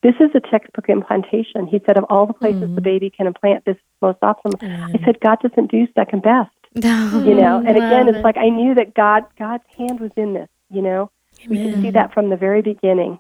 this 0.04 0.16
is 0.20 0.30
a 0.36 0.40
textbook 0.40 0.88
implantation. 0.88 1.68
He 1.68 1.82
said 1.86 1.98
of 1.98 2.06
all 2.10 2.26
the 2.28 2.34
places 2.34 2.62
the 2.62 2.82
Mhm. 2.82 2.84
baby 2.84 3.10
can 3.10 3.28
implant, 3.28 3.66
this 3.66 3.76
is 3.76 3.82
most 4.02 4.20
optimal. 4.22 4.60
Mm. 4.62 4.96
I 5.02 5.04
said 5.06 5.20
God 5.20 5.40
doesn't 5.42 5.72
do 5.72 5.88
second 5.96 6.22
best, 6.22 6.52
No. 6.76 7.22
you 7.26 7.34
know. 7.36 7.58
And 7.66 7.76
again, 7.76 8.08
it's 8.08 8.20
it. 8.20 8.24
like 8.24 8.38
I 8.38 8.50
knew 8.50 8.76
that 8.76 8.94
God 8.94 9.24
God's 9.38 9.64
hand 9.78 10.00
was 10.00 10.12
in 10.16 10.34
this, 10.34 10.50
you 10.70 10.82
know. 10.82 11.10
We 11.50 11.58
could 11.58 11.82
see 11.82 11.92
that 11.92 12.14
from 12.14 12.30
the 12.30 12.38
very 12.38 12.62
beginning. 12.62 13.20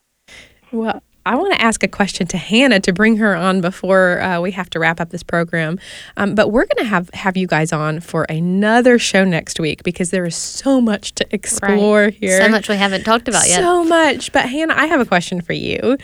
Well, 0.72 1.02
I 1.26 1.36
want 1.36 1.54
to 1.54 1.62
ask 1.62 1.82
a 1.84 1.88
question 1.88 2.28
to 2.28 2.38
Hannah 2.38 2.80
to 2.82 2.94
bring 2.94 3.18
her 3.18 3.36
on 3.36 3.62
before 3.62 4.22
uh, 4.22 4.40
we 4.40 4.52
have 4.52 4.70
to 4.72 4.80
wrap 4.80 5.02
up 5.02 5.10
this 5.10 5.24
program. 5.24 5.80
Um, 6.18 6.36
but 6.36 6.52
we're 6.52 6.66
going 6.66 6.84
to 6.84 6.90
have 6.90 7.10
have 7.14 7.36
you 7.36 7.48
guys 7.48 7.72
on 7.72 8.00
for 8.00 8.24
another 8.24 9.00
show 9.00 9.24
next 9.24 9.60
week 9.60 9.84
because 9.84 10.12
there 10.12 10.26
is 10.26 10.36
so 10.36 10.80
much 10.80 11.16
to 11.16 11.28
explore 11.32 12.10
here. 12.10 12.42
So 12.42 12.50
much 12.50 12.70
we 12.70 12.76
haven't 12.76 13.04
talked 13.04 13.28
about 13.28 13.48
yet. 13.48 13.60
So 13.60 13.84
much. 13.84 14.32
But 14.32 14.50
Hannah, 14.50 14.76
I 14.76 14.86
have 14.86 15.00
a 15.00 15.06
question 15.06 15.42
for 15.42 15.54
you. 15.54 15.98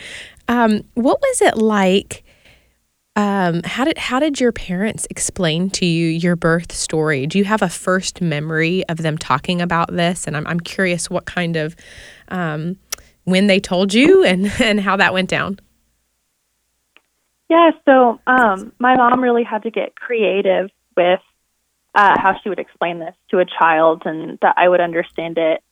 Um, 0.48 0.82
what 0.94 1.20
was 1.20 1.40
it 1.40 1.56
like 1.56 2.24
um, 3.14 3.60
how 3.64 3.84
did 3.84 3.98
how 3.98 4.20
did 4.20 4.40
your 4.40 4.52
parents 4.52 5.06
explain 5.10 5.68
to 5.70 5.84
you 5.84 6.08
your 6.08 6.34
birth 6.34 6.72
story? 6.72 7.26
Do 7.26 7.36
you 7.38 7.44
have 7.44 7.60
a 7.60 7.68
first 7.68 8.22
memory 8.22 8.88
of 8.88 8.98
them 8.98 9.18
talking 9.18 9.60
about 9.60 9.92
this? 9.92 10.26
And 10.26 10.36
I'm 10.36 10.46
I'm 10.46 10.60
curious 10.60 11.10
what 11.10 11.26
kind 11.26 11.56
of 11.56 11.76
um, 12.28 12.78
when 13.24 13.46
they 13.46 13.60
told 13.60 13.94
you 13.94 14.24
and 14.24 14.52
and 14.60 14.80
how 14.80 14.96
that 14.96 15.12
went 15.12 15.28
down. 15.28 15.58
Yeah, 17.48 17.72
so 17.84 18.18
um, 18.26 18.72
my 18.78 18.96
mom 18.96 19.20
really 19.20 19.44
had 19.44 19.64
to 19.64 19.70
get 19.70 19.94
creative 19.94 20.70
with 20.96 21.20
uh, 21.94 22.18
how 22.18 22.34
she 22.42 22.48
would 22.48 22.58
explain 22.58 22.98
this 22.98 23.14
to 23.30 23.40
a 23.40 23.44
child, 23.44 24.02
and 24.06 24.38
that 24.40 24.54
I 24.56 24.68
would 24.68 24.80
understand 24.80 25.36
it, 25.36 25.62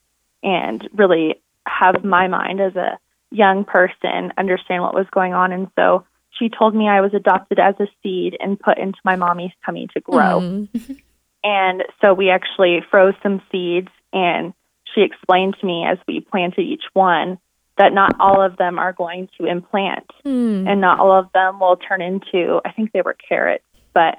and 0.43 0.87
really 0.93 1.41
have 1.67 2.05
my 2.05 2.29
mind 2.29 2.61
as 2.61 2.77
a 2.77 2.99
young 3.31 3.65
person 3.65 4.33
understand 4.37 4.83
what 4.83 4.95
was 4.95 5.07
going 5.11 5.33
on. 5.33 5.53
And 5.53 5.69
so 5.77 6.05
she 6.39 6.51
told 6.51 6.75
me 6.75 6.89
I 6.89 7.01
was 7.01 7.15
adopted 7.15 7.59
as 7.59 7.75
a 7.79 7.87
seed 8.03 8.37
and 8.41 8.59
put 8.59 8.77
into 8.77 8.99
my 9.05 9.17
mommy's 9.17 9.53
tummy 9.65 9.89
to 9.95 10.01
grow. 10.01 10.41
Mm. 10.41 11.01
And 11.43 11.85
so 12.03 12.13
we 12.13 12.29
actually 12.31 12.81
froze 12.91 13.15
some 13.23 13.41
seeds, 13.51 13.89
and 14.13 14.53
she 14.95 15.03
explained 15.03 15.57
to 15.61 15.67
me 15.67 15.85
as 15.87 15.99
we 16.09 16.21
planted 16.21 16.63
each 16.63 16.85
one 16.93 17.39
that 17.79 17.93
not 17.93 18.15
all 18.21 18.43
of 18.43 18.57
them 18.59 18.79
are 18.79 18.93
going 18.93 19.29
to 19.39 19.47
implant, 19.47 20.11
Mm. 20.25 20.69
and 20.71 20.81
not 20.81 21.01
all 21.01 21.13
of 21.13 21.33
them 21.33 21.61
will 21.61 21.77
turn 21.77 22.03
into, 22.03 22.61
I 22.65 22.73
think 22.73 22.93
they 22.93 23.01
were 23.03 23.17
carrots, 23.29 23.65
but 23.95 24.19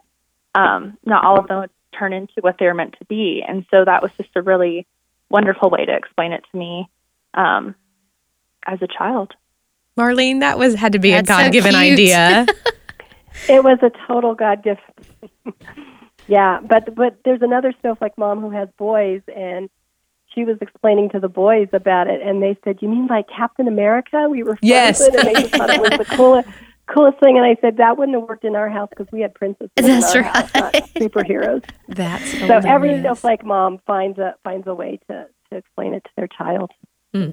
um, 0.55 0.97
not 1.05 1.23
all 1.23 1.39
of 1.39 1.47
them 1.47 1.59
would 1.59 1.69
turn 1.97 2.11
into 2.13 2.33
what 2.41 2.55
they 2.59 2.65
were 2.65 2.73
meant 2.73 2.95
to 2.99 3.05
be. 3.05 3.43
And 3.47 3.65
so 3.69 3.85
that 3.85 4.01
was 4.01 4.11
just 4.17 4.29
a 4.35 4.41
really 4.41 4.87
wonderful 5.29 5.69
way 5.69 5.85
to 5.85 5.95
explain 5.95 6.31
it 6.31 6.43
to 6.51 6.57
me 6.57 6.89
um, 7.35 7.75
as 8.65 8.81
a 8.81 8.87
child. 8.87 9.33
Marlene, 9.97 10.39
that 10.39 10.57
was 10.57 10.73
had 10.73 10.93
to 10.93 10.99
be 10.99 11.11
That's 11.11 11.29
a 11.29 11.33
God 11.33 11.51
given 11.51 11.73
cute. 11.73 11.93
idea. 11.99 12.47
It 13.49 13.63
was 13.63 13.79
a 13.81 13.91
total 14.07 14.35
God 14.35 14.61
gift. 14.63 14.81
yeah, 16.27 16.59
but 16.61 16.93
but 16.95 17.17
there's 17.25 17.41
another 17.41 17.73
snowflake 17.81 18.17
mom 18.17 18.39
who 18.41 18.49
has 18.51 18.69
boys, 18.77 19.21
and 19.35 19.69
she 20.33 20.45
was 20.45 20.57
explaining 20.61 21.09
to 21.11 21.19
the 21.19 21.27
boys 21.29 21.67
about 21.73 22.07
it, 22.07 22.21
and 22.21 22.41
they 22.41 22.57
said, 22.63 22.77
"You 22.81 22.89
mean 22.89 23.07
like 23.07 23.25
Captain 23.27 23.67
America?" 23.67 24.27
We 24.29 24.43
were 24.43 24.57
Yes. 24.61 25.01
and 25.01 25.13
they 25.15 25.33
just 25.33 25.55
thought 25.55 25.69
it 25.69 25.81
was 25.81 25.91
the 25.97 26.05
coolest 26.15 26.49
coolest 26.87 27.19
thing. 27.19 27.37
And 27.37 27.45
I 27.45 27.55
said 27.61 27.77
that 27.77 27.97
wouldn't 27.97 28.17
have 28.19 28.27
worked 28.27 28.43
in 28.45 28.55
our 28.55 28.69
house 28.69 28.89
because 28.89 29.07
we 29.11 29.21
had 29.21 29.33
princesses 29.33 29.69
That's 29.77 30.15
our 30.15 30.23
house, 30.23 30.53
not 30.53 30.73
right. 30.73 30.83
superheroes. 30.95 31.63
That's 31.87 32.31
So 32.39 32.45
every 32.57 32.89
hilarious. 32.89 33.01
snowflake 33.01 33.45
mom 33.45 33.79
finds 33.87 34.17
a 34.19 34.35
finds 34.43 34.67
a 34.67 34.73
way 34.75 34.99
to 35.09 35.27
to 35.51 35.57
explain 35.57 35.93
it 35.93 36.03
to 36.03 36.09
their 36.17 36.27
child. 36.27 36.71
Hmm. 37.13 37.31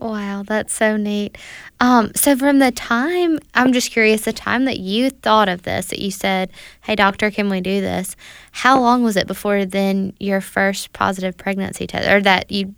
Wow, 0.00 0.44
that's 0.46 0.72
so 0.72 0.96
neat. 0.96 1.36
Um, 1.78 2.10
so 2.16 2.34
from 2.34 2.58
the 2.58 2.72
time, 2.72 3.38
I'm 3.54 3.74
just 3.74 3.90
curious, 3.90 4.22
the 4.22 4.32
time 4.32 4.64
that 4.64 4.78
you 4.78 5.10
thought 5.10 5.48
of 5.50 5.62
this, 5.62 5.88
that 5.88 5.98
you 5.98 6.10
said, 6.10 6.50
"Hey, 6.80 6.96
doctor, 6.96 7.30
can 7.30 7.50
we 7.50 7.60
do 7.60 7.82
this?" 7.82 8.16
How 8.52 8.80
long 8.80 9.02
was 9.02 9.16
it 9.18 9.26
before 9.26 9.66
then 9.66 10.14
your 10.18 10.40
first 10.40 10.94
positive 10.94 11.36
pregnancy 11.36 11.86
test, 11.86 12.08
or 12.08 12.22
that 12.22 12.50
you 12.50 12.74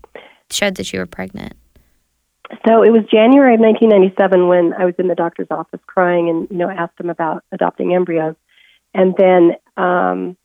showed 0.50 0.74
that 0.74 0.92
you 0.92 0.98
were 0.98 1.06
pregnant? 1.06 1.52
So 2.66 2.82
it 2.82 2.90
was 2.90 3.04
January 3.10 3.54
of 3.54 3.60
1997 3.60 4.48
when 4.48 4.74
I 4.74 4.84
was 4.84 4.94
in 4.98 5.06
the 5.06 5.14
doctor's 5.14 5.46
office 5.50 5.80
crying 5.86 6.28
and 6.28 6.48
you 6.50 6.56
know 6.56 6.68
asked 6.68 6.98
him 6.98 7.08
about 7.08 7.44
adopting 7.52 7.94
embryos, 7.94 8.34
and 8.94 9.14
then 9.16 9.52
um, 9.76 10.36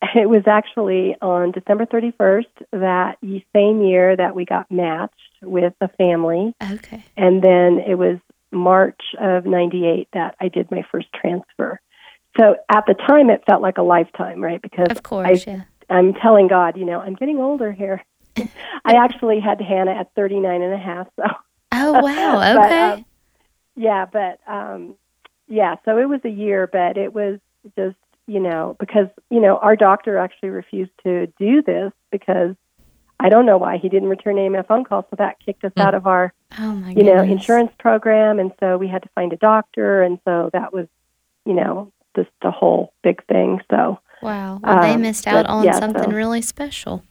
it 0.14 0.28
was 0.28 0.42
actually 0.46 1.16
on 1.20 1.52
December 1.52 1.86
31st 1.86 2.46
that 2.72 3.18
same 3.54 3.82
year 3.82 4.16
that 4.16 4.34
we 4.34 4.44
got 4.44 4.70
matched 4.70 5.14
with 5.42 5.74
a 5.80 5.88
family, 5.88 6.54
Okay. 6.72 7.04
and 7.16 7.42
then 7.42 7.78
it 7.86 7.96
was 7.96 8.18
March 8.50 9.00
of 9.20 9.44
'98 9.44 10.08
that 10.14 10.34
I 10.40 10.48
did 10.48 10.70
my 10.70 10.82
first 10.90 11.08
transfer. 11.12 11.80
So 12.38 12.56
at 12.70 12.84
the 12.86 12.94
time, 12.94 13.30
it 13.30 13.42
felt 13.46 13.62
like 13.62 13.78
a 13.78 13.82
lifetime, 13.82 14.40
right? 14.42 14.62
Because 14.62 14.88
Of 14.90 15.02
course, 15.02 15.46
yeah. 15.46 15.62
I'm 15.90 16.14
telling 16.14 16.46
God, 16.48 16.76
you 16.76 16.84
know, 16.84 17.00
I'm 17.00 17.14
getting 17.14 17.38
older 17.38 17.72
here. 17.72 18.04
I 18.84 18.94
actually 18.94 19.40
had 19.40 19.60
Hannah 19.60 19.92
at 19.98 20.12
39 20.14 20.62
and 20.62 20.72
a 20.72 20.78
half, 20.78 21.08
so 21.16 21.24
Oh 21.72 21.92
wow. 22.02 22.54
But, 22.54 22.66
Okay. 22.66 22.80
um, 22.92 23.04
yeah, 23.76 24.06
but 24.10 24.38
um, 24.46 24.94
yeah, 25.48 25.76
so 25.84 25.98
it 25.98 26.08
was 26.08 26.20
a 26.24 26.28
year, 26.30 26.66
but 26.70 26.96
it 26.96 27.12
was 27.12 27.38
just 27.76 27.96
you 28.28 28.38
know 28.38 28.76
because 28.78 29.08
you 29.30 29.40
know 29.40 29.56
our 29.56 29.74
doctor 29.74 30.18
actually 30.18 30.50
refused 30.50 30.92
to 31.02 31.26
do 31.38 31.62
this 31.62 31.92
because 32.12 32.54
I 33.18 33.30
don't 33.30 33.46
know 33.46 33.58
why 33.58 33.78
he 33.78 33.88
didn't 33.88 34.08
return 34.10 34.36
my 34.52 34.62
phone 34.62 34.84
calls, 34.84 35.06
so 35.10 35.16
that 35.18 35.38
kicked 35.44 35.64
us 35.64 35.72
Mm. 35.76 35.82
out 35.82 35.94
of 35.94 36.06
our 36.06 36.32
oh 36.60 36.72
my 36.74 36.92
you 36.92 37.02
know 37.02 37.20
insurance 37.22 37.72
program, 37.80 38.38
and 38.38 38.52
so 38.60 38.78
we 38.78 38.86
had 38.86 39.02
to 39.02 39.08
find 39.16 39.32
a 39.32 39.36
doctor, 39.36 40.02
and 40.02 40.20
so 40.24 40.50
that 40.52 40.72
was 40.72 40.86
you 41.44 41.54
know 41.54 41.90
just 42.14 42.30
the 42.42 42.50
whole 42.52 42.92
big 43.02 43.24
thing. 43.26 43.60
So 43.70 43.98
Wow. 44.22 44.58
Well, 44.62 44.80
they 44.82 44.94
um, 44.94 45.02
missed 45.02 45.26
out 45.28 45.44
but, 45.44 45.50
on 45.50 45.64
yeah, 45.64 45.78
something 45.78 46.10
so- 46.10 46.16
really 46.16 46.42
special. 46.42 47.02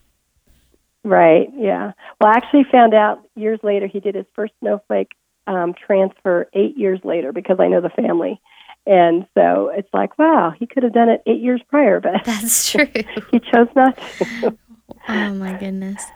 Right. 1.03 1.49
Yeah. 1.55 1.93
Well, 2.19 2.31
I 2.33 2.35
actually 2.35 2.65
found 2.69 2.93
out 2.93 3.21
years 3.35 3.59
later 3.63 3.87
he 3.87 4.01
did 4.01 4.15
his 4.15 4.25
first 4.35 4.51
snowflake 4.59 5.11
um, 5.45 5.73
transfer 5.73 6.49
eight 6.53 6.77
years 6.77 6.99
later 7.05 7.31
because 7.31 7.57
I 7.61 7.67
know 7.69 7.79
the 7.79 7.89
family, 7.89 8.41
and 8.87 9.27
so 9.33 9.69
it's 9.75 9.89
like, 9.93 10.17
wow, 10.17 10.53
he 10.57 10.65
could 10.65 10.83
have 10.83 10.93
done 10.93 11.09
it 11.09 11.21
eight 11.25 11.41
years 11.41 11.61
prior, 11.69 11.99
but 11.99 12.13
That's 12.25 12.71
true. 12.71 12.87
he 13.31 13.39
chose 13.39 13.67
not 13.75 13.97
to. 13.97 14.57
Oh 15.09 15.33
my 15.33 15.53
goodness. 15.53 16.11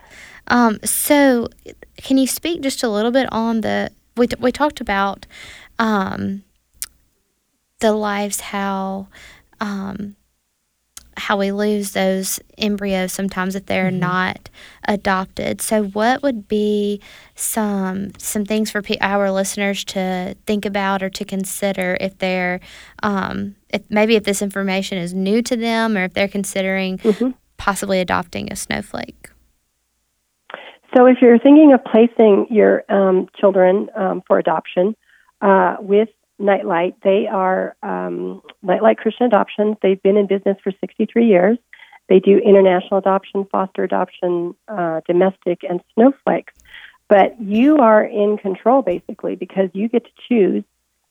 Um, 0.47 0.79
so, 0.83 1.47
can 1.97 2.17
you 2.17 2.27
speak 2.27 2.61
just 2.61 2.83
a 2.83 2.89
little 2.89 3.11
bit 3.11 3.27
on 3.31 3.61
the? 3.61 3.91
We 4.17 4.27
we 4.39 4.51
talked 4.51 4.81
about 4.81 5.25
um, 5.79 6.43
the 7.79 7.93
lives 7.93 8.41
how 8.41 9.07
um, 9.61 10.15
how 11.21 11.37
we 11.37 11.51
lose 11.51 11.91
those 11.91 12.39
embryos 12.57 13.13
sometimes 13.13 13.55
if 13.55 13.67
they're 13.67 13.91
not 13.91 14.49
adopted. 14.87 15.61
So, 15.61 15.83
what 15.83 16.23
would 16.23 16.47
be 16.47 16.99
some 17.35 18.11
some 18.17 18.43
things 18.43 18.71
for 18.71 18.81
our 19.01 19.29
listeners 19.29 19.83
to 19.85 20.35
think 20.47 20.65
about 20.65 21.03
or 21.03 21.09
to 21.11 21.23
consider 21.23 21.95
if 22.01 22.17
they're 22.17 22.59
um, 23.03 23.55
if 23.69 23.83
maybe 23.89 24.15
if 24.15 24.23
this 24.23 24.41
information 24.41 24.97
is 24.97 25.13
new 25.13 25.43
to 25.43 25.55
them 25.55 25.95
or 25.95 26.05
if 26.05 26.13
they're 26.13 26.27
considering 26.27 26.97
Mhm. 26.97 27.35
possibly 27.57 27.99
adopting 27.99 28.51
a 28.51 28.55
snowflake. 28.55 29.29
So, 30.95 31.05
if 31.05 31.21
you're 31.21 31.39
thinking 31.39 31.71
of 31.71 31.83
placing 31.85 32.47
your 32.49 32.83
um, 32.89 33.27
children 33.39 33.89
um, 33.95 34.23
for 34.27 34.39
adoption 34.39 34.95
uh, 35.41 35.77
with 35.79 36.09
Nightlight, 36.41 36.95
they 37.03 37.27
are 37.27 37.75
um, 37.83 38.41
Nightlight 38.61 38.97
Christian 38.97 39.27
Adoptions. 39.27 39.77
They've 39.81 40.01
been 40.01 40.17
in 40.17 40.27
business 40.27 40.57
for 40.63 40.71
63 40.79 41.27
years. 41.27 41.57
They 42.09 42.19
do 42.19 42.37
international 42.37 42.97
adoption, 42.97 43.45
foster 43.51 43.83
adoption, 43.83 44.55
uh, 44.67 45.01
domestic, 45.07 45.63
and 45.67 45.81
snowflakes. 45.93 46.53
But 47.07 47.41
you 47.41 47.77
are 47.77 48.03
in 48.03 48.37
control 48.37 48.81
basically 48.81 49.35
because 49.35 49.69
you 49.73 49.87
get 49.87 50.05
to 50.05 50.11
choose 50.27 50.63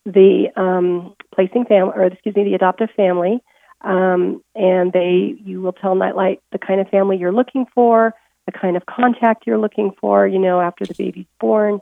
the 0.05 0.49
um, 0.57 1.15
placing 1.35 1.67
family, 1.67 1.93
or 1.95 2.05
excuse 2.05 2.35
me, 2.35 2.45
the 2.45 2.55
adoptive 2.55 2.91
family, 2.97 3.43
um, 3.83 4.43
and 4.55 4.93
they 4.93 5.37
you 5.43 5.61
will 5.61 5.73
tell 5.73 5.95
Nightlight 5.95 6.43
the 6.53 6.59
kind 6.59 6.81
of 6.81 6.89
family 6.89 7.17
you're 7.17 7.33
looking 7.33 7.67
for, 7.75 8.15
the 8.47 8.53
kind 8.53 8.77
of 8.77 8.87
contact 8.87 9.47
you're 9.47 9.59
looking 9.59 9.93
for, 10.01 10.27
you 10.27 10.39
know, 10.39 10.61
after 10.61 10.85
the 10.85 10.95
baby's 10.95 11.27
born. 11.39 11.81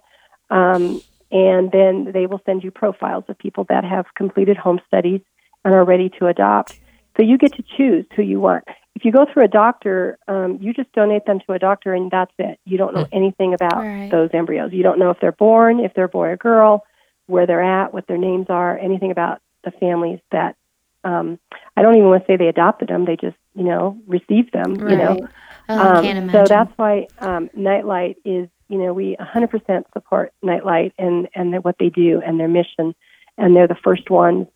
Um, 0.50 1.00
and 1.30 1.70
then 1.70 2.10
they 2.12 2.26
will 2.26 2.40
send 2.46 2.64
you 2.64 2.70
profiles 2.70 3.24
of 3.28 3.38
people 3.38 3.64
that 3.68 3.84
have 3.84 4.06
completed 4.16 4.56
home 4.56 4.80
studies 4.86 5.20
and 5.64 5.74
are 5.74 5.84
ready 5.84 6.10
to 6.18 6.26
adopt. 6.26 6.72
So 7.16 7.24
you 7.24 7.36
get 7.36 7.54
to 7.56 7.64
choose 7.76 8.06
who 8.14 8.22
you 8.22 8.40
want. 8.40 8.64
If 8.94 9.04
you 9.04 9.12
go 9.12 9.26
through 9.32 9.44
a 9.44 9.48
doctor, 9.48 10.18
um, 10.28 10.58
you 10.60 10.72
just 10.72 10.90
donate 10.92 11.26
them 11.26 11.40
to 11.46 11.52
a 11.52 11.58
doctor 11.58 11.94
and 11.94 12.10
that's 12.10 12.32
it. 12.38 12.58
You 12.64 12.78
don't 12.78 12.94
know 12.94 13.06
anything 13.12 13.54
about 13.54 13.78
Right. 13.78 14.10
those 14.10 14.30
embryos. 14.32 14.72
You 14.72 14.82
don't 14.82 14.98
know 14.98 15.10
if 15.10 15.18
they're 15.20 15.32
born, 15.32 15.80
if 15.80 15.94
they're 15.94 16.04
a 16.04 16.08
boy 16.08 16.28
or 16.28 16.36
girl, 16.36 16.84
where 17.26 17.46
they're 17.46 17.62
at, 17.62 17.92
what 17.92 18.06
their 18.06 18.18
names 18.18 18.46
are, 18.48 18.78
anything 18.78 19.10
about 19.10 19.40
the 19.64 19.70
families 19.72 20.20
that 20.32 20.56
um, 21.04 21.38
I 21.76 21.82
don't 21.82 21.94
even 21.96 22.08
want 22.08 22.24
to 22.24 22.26
say 22.26 22.36
they 22.36 22.48
adopted 22.48 22.88
them. 22.88 23.04
They 23.04 23.16
just, 23.16 23.36
you 23.54 23.64
know, 23.64 23.98
received 24.06 24.52
them, 24.52 24.72
you 24.88 24.96
know. 24.96 25.14
Right. 25.20 25.30
Oh, 25.68 25.78
Um. 25.78 26.30
So 26.32 26.46
that's 26.48 26.72
why 26.76 27.08
um, 27.18 27.50
Nightlight 27.54 28.16
is, 28.24 28.48
you 28.68 28.78
know, 28.78 28.92
we 28.92 29.16
100% 29.18 29.84
support 29.92 30.32
Nightlight 30.42 30.92
and 30.98 31.28
and 31.34 31.64
what 31.64 31.76
they 31.78 31.88
do 31.88 32.22
and 32.24 32.38
their 32.38 32.48
mission, 32.48 32.94
and 33.36 33.56
they're 33.56 33.68
the 33.68 33.76
first 33.82 34.10
ones 34.10 34.46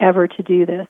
ever 0.00 0.28
to 0.28 0.42
do 0.42 0.66
this. 0.66 0.86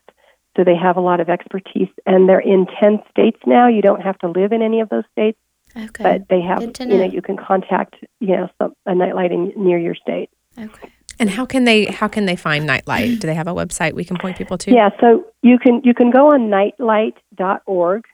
So 0.56 0.64
they 0.64 0.76
have 0.76 0.96
a 0.96 1.00
lot 1.00 1.20
of 1.20 1.28
expertise, 1.28 1.88
and 2.04 2.28
they're 2.28 2.40
in 2.40 2.66
10 2.80 3.02
states 3.10 3.38
now. 3.46 3.68
You 3.68 3.80
don't 3.80 4.02
have 4.02 4.18
to 4.18 4.28
live 4.28 4.52
in 4.52 4.60
any 4.60 4.80
of 4.80 4.90
those 4.90 5.04
states, 5.12 5.38
okay. 5.74 6.02
but 6.02 6.28
they 6.28 6.42
have, 6.42 6.58
Good 6.58 6.74
to 6.74 6.82
you 6.84 6.90
know, 6.90 6.96
know. 6.98 7.04
you 7.04 7.22
can 7.22 7.38
contact, 7.38 7.96
you 8.20 8.36
know, 8.36 8.48
some, 8.58 8.74
a 8.84 8.94
Nightlight 8.94 9.32
in, 9.32 9.52
near 9.56 9.78
your 9.78 9.94
state. 9.94 10.28
okay. 10.58 10.90
And 11.18 11.30
how 11.30 11.46
can 11.46 11.64
they 11.64 11.84
how 11.84 12.08
can 12.08 12.26
they 12.26 12.36
find 12.36 12.66
Nightlight? 12.66 13.20
Do 13.20 13.26
they 13.28 13.34
have 13.34 13.46
a 13.46 13.54
website 13.54 13.92
we 13.92 14.04
can 14.04 14.16
point 14.16 14.36
people 14.36 14.58
to? 14.58 14.72
Yeah, 14.72 14.90
so 15.00 15.24
you 15.42 15.58
can 15.58 15.80
you 15.84 15.94
can 15.94 16.10
go 16.10 16.32
on 16.32 16.50
nightlight.org 16.50 18.04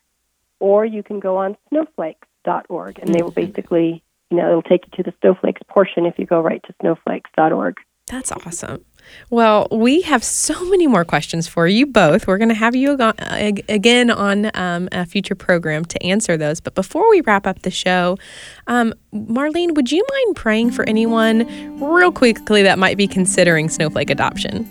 or 0.61 0.85
you 0.85 1.03
can 1.03 1.21
go 1.21 1.37
on 1.37 1.57
snowflakes.org 1.69 2.99
and 2.99 3.15
they 3.15 3.23
will 3.23 3.31
mm-hmm. 3.31 3.53
basically, 3.53 4.03
you 4.31 4.37
know, 4.37 4.49
it'll 4.49 4.63
take 4.63 4.85
you 4.87 5.03
to 5.03 5.11
the 5.11 5.15
snowflakes 5.21 5.63
portion 5.69 6.07
if 6.07 6.19
you 6.19 6.27
go 6.27 6.41
right 6.41 6.63
to 6.65 6.75
snowflakes.org. 6.81 7.77
That's 8.07 8.33
awesome. 8.33 8.85
Well, 9.31 9.69
we 9.71 10.03
have 10.03 10.25
so 10.25 10.65
many 10.69 10.87
more 10.87 11.05
questions 11.05 11.49
for 11.49 11.67
you 11.67 11.87
both. 11.87 12.27
We're 12.27 12.39
going 12.39 12.49
to 12.51 12.55
have 12.55 12.75
you 12.75 12.97
ag- 13.01 13.65
again 13.69 14.11
on 14.11 14.51
um, 14.55 14.89
a 14.93 15.07
future 15.07 15.35
program 15.35 15.85
to 15.87 16.03
answer 16.03 16.37
those. 16.37 16.61
But 16.61 16.75
before 16.75 17.09
we 17.11 17.21
wrap 17.23 17.47
up 17.47 17.63
the 17.63 17.71
show, 17.71 18.19
um, 18.67 18.95
Marlene, 19.15 19.75
would 19.75 19.91
you 19.91 20.05
mind 20.11 20.37
praying 20.37 20.73
for 20.73 20.87
anyone 20.89 21.47
real 21.81 22.13
quickly 22.13 22.63
that 22.63 22.79
might 22.79 22.97
be 22.97 23.07
considering 23.07 23.69
snowflake 23.69 24.11
adoption? 24.11 24.67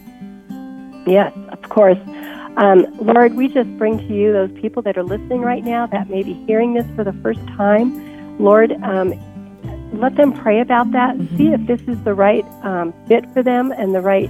Yes, 1.08 1.34
of 1.50 1.70
course. 1.70 2.00
Um, 2.58 2.88
Lord, 3.00 3.36
we 3.36 3.48
just 3.48 3.70
bring 3.78 4.00
to 4.00 4.14
you 4.14 4.34
those 4.34 4.52
people 4.60 4.82
that 4.82 4.98
are 4.98 5.04
listening 5.04 5.42
right 5.42 5.64
now 5.64 5.86
that 5.88 6.10
may 6.10 6.24
be 6.24 6.34
hearing 6.34 6.74
this 6.74 6.86
for 6.96 7.04
the 7.04 7.14
first 7.14 7.46
time. 7.50 8.40
Lord, 8.40 8.72
um, 8.84 9.14
let 9.94 10.16
them 10.16 10.34
pray 10.34 10.60
about 10.60 10.92
that. 10.92 11.16
Mm-hmm. 11.16 11.38
See 11.38 11.48
if 11.50 11.66
this 11.66 11.82
is 11.88 12.02
the 12.04 12.14
right 12.14 12.46
um, 12.64 12.94
fit 13.08 13.30
for 13.34 13.42
them 13.44 13.72
and 13.72 13.94
the 13.94 14.02
right 14.02 14.30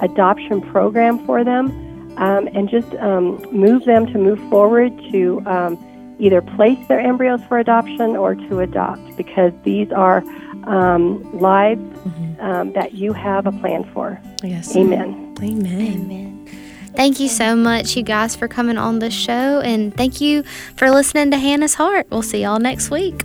adoption 0.00 0.60
program 0.60 1.24
for 1.26 1.44
them, 1.44 1.70
um, 2.18 2.48
and 2.48 2.68
just 2.68 2.92
um, 2.96 3.44
move 3.52 3.84
them 3.84 4.06
to 4.06 4.18
move 4.18 4.38
forward 4.50 4.92
to 5.12 5.42
um, 5.46 6.16
either 6.18 6.40
place 6.40 6.78
their 6.88 7.00
embryos 7.00 7.42
for 7.44 7.58
adoption 7.58 8.16
or 8.16 8.34
to 8.34 8.60
adopt, 8.60 9.16
because 9.16 9.52
these 9.62 9.90
are 9.92 10.18
um, 10.66 11.22
lives 11.38 11.80
mm-hmm. 11.80 12.40
um, 12.40 12.72
that 12.72 12.94
you 12.94 13.12
have 13.12 13.46
a 13.46 13.52
plan 13.52 13.84
for. 13.92 14.20
Yes. 14.42 14.76
Amen. 14.76 15.34
Amen. 15.42 15.80
Amen. 15.80 16.48
Thank 16.94 17.18
you 17.18 17.28
so 17.28 17.56
much, 17.56 17.96
you 17.96 18.04
guys, 18.04 18.36
for 18.36 18.46
coming 18.46 18.78
on 18.78 19.00
the 19.00 19.10
show, 19.10 19.60
and 19.60 19.92
thank 19.96 20.20
you 20.20 20.44
for 20.76 20.90
listening 20.90 21.32
to 21.32 21.36
Hannah's 21.36 21.74
Heart. 21.74 22.06
We'll 22.10 22.22
see 22.22 22.42
y'all 22.42 22.60
next 22.60 22.90
week. 22.90 23.24